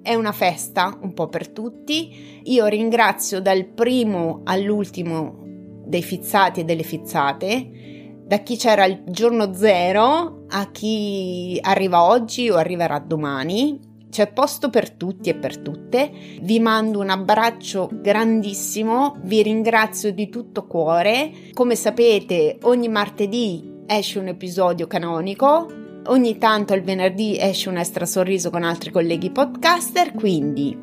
È 0.01 0.13
una 0.13 0.33
festa 0.33 0.97
un 1.01 1.13
po' 1.13 1.29
per 1.29 1.47
tutti. 1.47 2.41
Io 2.43 2.65
ringrazio 2.65 3.39
dal 3.39 3.65
primo 3.65 4.41
all'ultimo 4.43 5.43
dei 5.85 6.03
fizzati 6.03 6.59
e 6.59 6.63
delle 6.65 6.83
fizzate 6.83 7.84
da 8.27 8.39
chi 8.39 8.57
c'era 8.57 8.85
il 8.85 9.03
giorno 9.05 9.53
zero 9.53 10.45
a 10.49 10.71
chi 10.71 11.59
arriva 11.61 12.03
oggi 12.03 12.49
o 12.49 12.55
arriverà 12.55 12.97
domani. 12.97 13.79
C'è 14.09 14.31
posto 14.31 14.69
per 14.69 14.91
tutti 14.91 15.29
e 15.29 15.35
per 15.35 15.59
tutte. 15.59 16.09
Vi 16.41 16.59
mando 16.59 17.01
un 17.01 17.09
abbraccio 17.09 17.89
grandissimo, 17.91 19.17
vi 19.23 19.43
ringrazio 19.43 20.11
di 20.11 20.29
tutto 20.29 20.65
cuore. 20.65 21.31
Come 21.53 21.75
sapete, 21.75 22.57
ogni 22.63 22.87
martedì 22.87 23.83
esce 23.85 24.17
un 24.17 24.27
episodio 24.27 24.87
canonico. 24.87 25.67
Ogni 26.07 26.37
tanto 26.37 26.73
il 26.73 26.81
venerdì 26.81 27.37
esce 27.37 27.69
un 27.69 27.77
extra 27.77 28.05
sorriso 28.05 28.49
con 28.49 28.63
altri 28.63 28.89
colleghi 28.89 29.31
podcaster, 29.31 30.13
quindi 30.13 30.75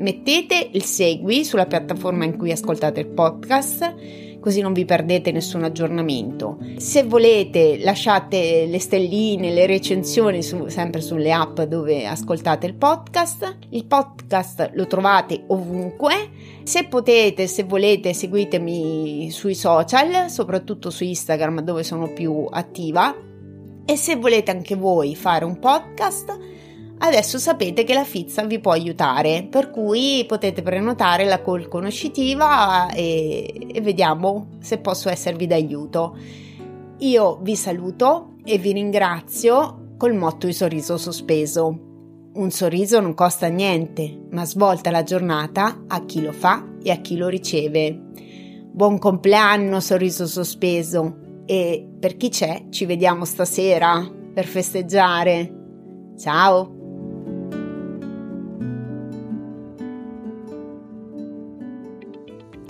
mettete 0.00 0.70
il 0.72 0.82
segui 0.82 1.44
sulla 1.44 1.66
piattaforma 1.66 2.24
in 2.24 2.36
cui 2.36 2.50
ascoltate 2.50 3.00
il 3.00 3.08
podcast 3.08 3.94
così 4.40 4.60
non 4.60 4.72
vi 4.72 4.84
perdete 4.84 5.30
nessun 5.30 5.64
aggiornamento. 5.64 6.58
Se 6.76 7.04
volete 7.04 7.78
lasciate 7.78 8.66
le 8.66 8.78
stelline, 8.78 9.52
le 9.52 9.66
recensioni 9.66 10.42
su, 10.42 10.68
sempre 10.68 11.00
sulle 11.00 11.32
app 11.32 11.60
dove 11.62 12.06
ascoltate 12.06 12.66
il 12.66 12.74
podcast. 12.74 13.58
Il 13.70 13.84
podcast 13.84 14.70
lo 14.74 14.86
trovate 14.86 15.44
ovunque. 15.48 16.30
Se 16.62 16.84
potete, 16.84 17.46
se 17.46 17.64
volete, 17.64 18.14
seguitemi 18.14 19.30
sui 19.30 19.54
social, 19.54 20.30
soprattutto 20.30 20.90
su 20.90 21.04
Instagram 21.04 21.60
dove 21.60 21.82
sono 21.84 22.12
più 22.12 22.46
attiva. 22.50 23.14
E 23.84 23.96
se 23.96 24.16
volete 24.16 24.50
anche 24.50 24.76
voi 24.76 25.14
fare 25.16 25.44
un 25.44 25.58
podcast, 25.58 26.38
Adesso 27.02 27.38
sapete 27.38 27.84
che 27.84 27.94
la 27.94 28.04
Fizza 28.04 28.44
vi 28.44 28.58
può 28.58 28.72
aiutare, 28.72 29.46
per 29.48 29.70
cui 29.70 30.22
potete 30.26 30.60
prenotare 30.60 31.24
la 31.24 31.40
call 31.40 31.66
conoscitiva 31.66 32.90
e, 32.90 33.68
e 33.72 33.80
vediamo 33.80 34.48
se 34.60 34.78
posso 34.78 35.08
esservi 35.08 35.46
d'aiuto. 35.46 36.16
Io 36.98 37.38
vi 37.40 37.56
saluto 37.56 38.34
e 38.44 38.58
vi 38.58 38.72
ringrazio 38.72 39.94
col 39.96 40.14
motto 40.14 40.46
di 40.46 40.52
sorriso 40.52 40.98
sospeso. 40.98 41.88
Un 42.34 42.50
sorriso 42.50 43.00
non 43.00 43.14
costa 43.14 43.46
niente, 43.46 44.26
ma 44.30 44.44
svolta 44.44 44.90
la 44.90 45.02
giornata 45.02 45.84
a 45.86 46.04
chi 46.04 46.20
lo 46.20 46.32
fa 46.32 46.66
e 46.82 46.90
a 46.90 46.96
chi 46.96 47.16
lo 47.16 47.28
riceve. 47.28 47.98
Buon 48.70 48.98
compleanno, 48.98 49.80
sorriso 49.80 50.26
sospeso, 50.26 51.42
e 51.46 51.88
per 51.98 52.18
chi 52.18 52.28
c'è 52.28 52.66
ci 52.68 52.84
vediamo 52.84 53.24
stasera 53.24 54.06
per 54.34 54.44
festeggiare. 54.44 55.54
Ciao! 56.18 56.79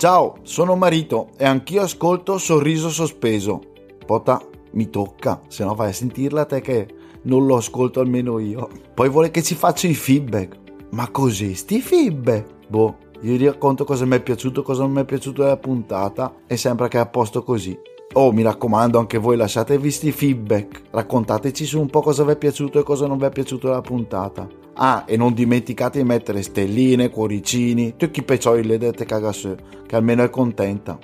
Ciao, 0.01 0.37
sono 0.41 0.75
Marito 0.75 1.27
e 1.37 1.45
anch'io 1.45 1.83
ascolto 1.83 2.39
Sorriso 2.39 2.89
Sospeso. 2.89 3.61
Pota, 4.03 4.41
mi 4.71 4.89
tocca, 4.89 5.39
se 5.47 5.63
no 5.63 5.75
vai 5.75 5.89
a 5.89 5.93
sentirla 5.93 6.45
te 6.45 6.59
che 6.59 6.87
non 7.25 7.45
lo 7.45 7.57
ascolto 7.57 7.99
almeno 7.99 8.39
io. 8.39 8.67
Poi 8.95 9.09
vuole 9.09 9.29
che 9.29 9.43
ci 9.43 9.53
faccia 9.53 9.87
i 9.87 9.93
feedback. 9.93 10.57
Ma 10.93 11.07
così, 11.11 11.53
sti 11.53 11.81
feedback? 11.81 12.67
Boh, 12.67 12.97
io 13.21 13.37
vi 13.37 13.45
racconto 13.45 13.83
cosa 13.83 14.05
mi 14.05 14.15
è 14.15 14.23
piaciuto, 14.23 14.63
cosa 14.63 14.81
non 14.81 14.93
mi 14.93 15.01
è 15.01 15.05
piaciuto 15.05 15.43
della 15.43 15.57
puntata 15.57 16.33
e 16.47 16.57
sembra 16.57 16.87
che 16.87 16.97
è 16.97 17.01
a 17.01 17.05
posto 17.05 17.43
così. 17.43 17.77
Oh, 18.13 18.31
mi 18.31 18.41
raccomando, 18.41 18.97
anche 18.97 19.19
voi 19.19 19.37
lasciatevi 19.37 19.91
sti 19.91 20.11
feedback. 20.11 20.81
Raccontateci 20.89 21.63
su 21.63 21.79
un 21.79 21.91
po' 21.91 22.01
cosa 22.01 22.23
vi 22.23 22.31
è 22.31 22.37
piaciuto 22.37 22.79
e 22.79 22.83
cosa 22.83 23.05
non 23.05 23.19
vi 23.19 23.25
è 23.25 23.29
piaciuto 23.29 23.67
della 23.67 23.81
puntata. 23.81 24.60
Ah, 24.83 25.03
e 25.05 25.15
non 25.15 25.35
dimenticate 25.35 25.99
di 25.99 26.03
mettere 26.03 26.41
stelline, 26.41 27.11
cuoricini, 27.11 27.97
tutti 27.97 28.17
i 28.17 28.23
peccioli 28.23 28.65
le 28.65 28.79
dette 28.79 29.05
cagasse, 29.05 29.55
che 29.85 29.95
almeno 29.95 30.23
è 30.23 30.31
contenta. 30.31 30.97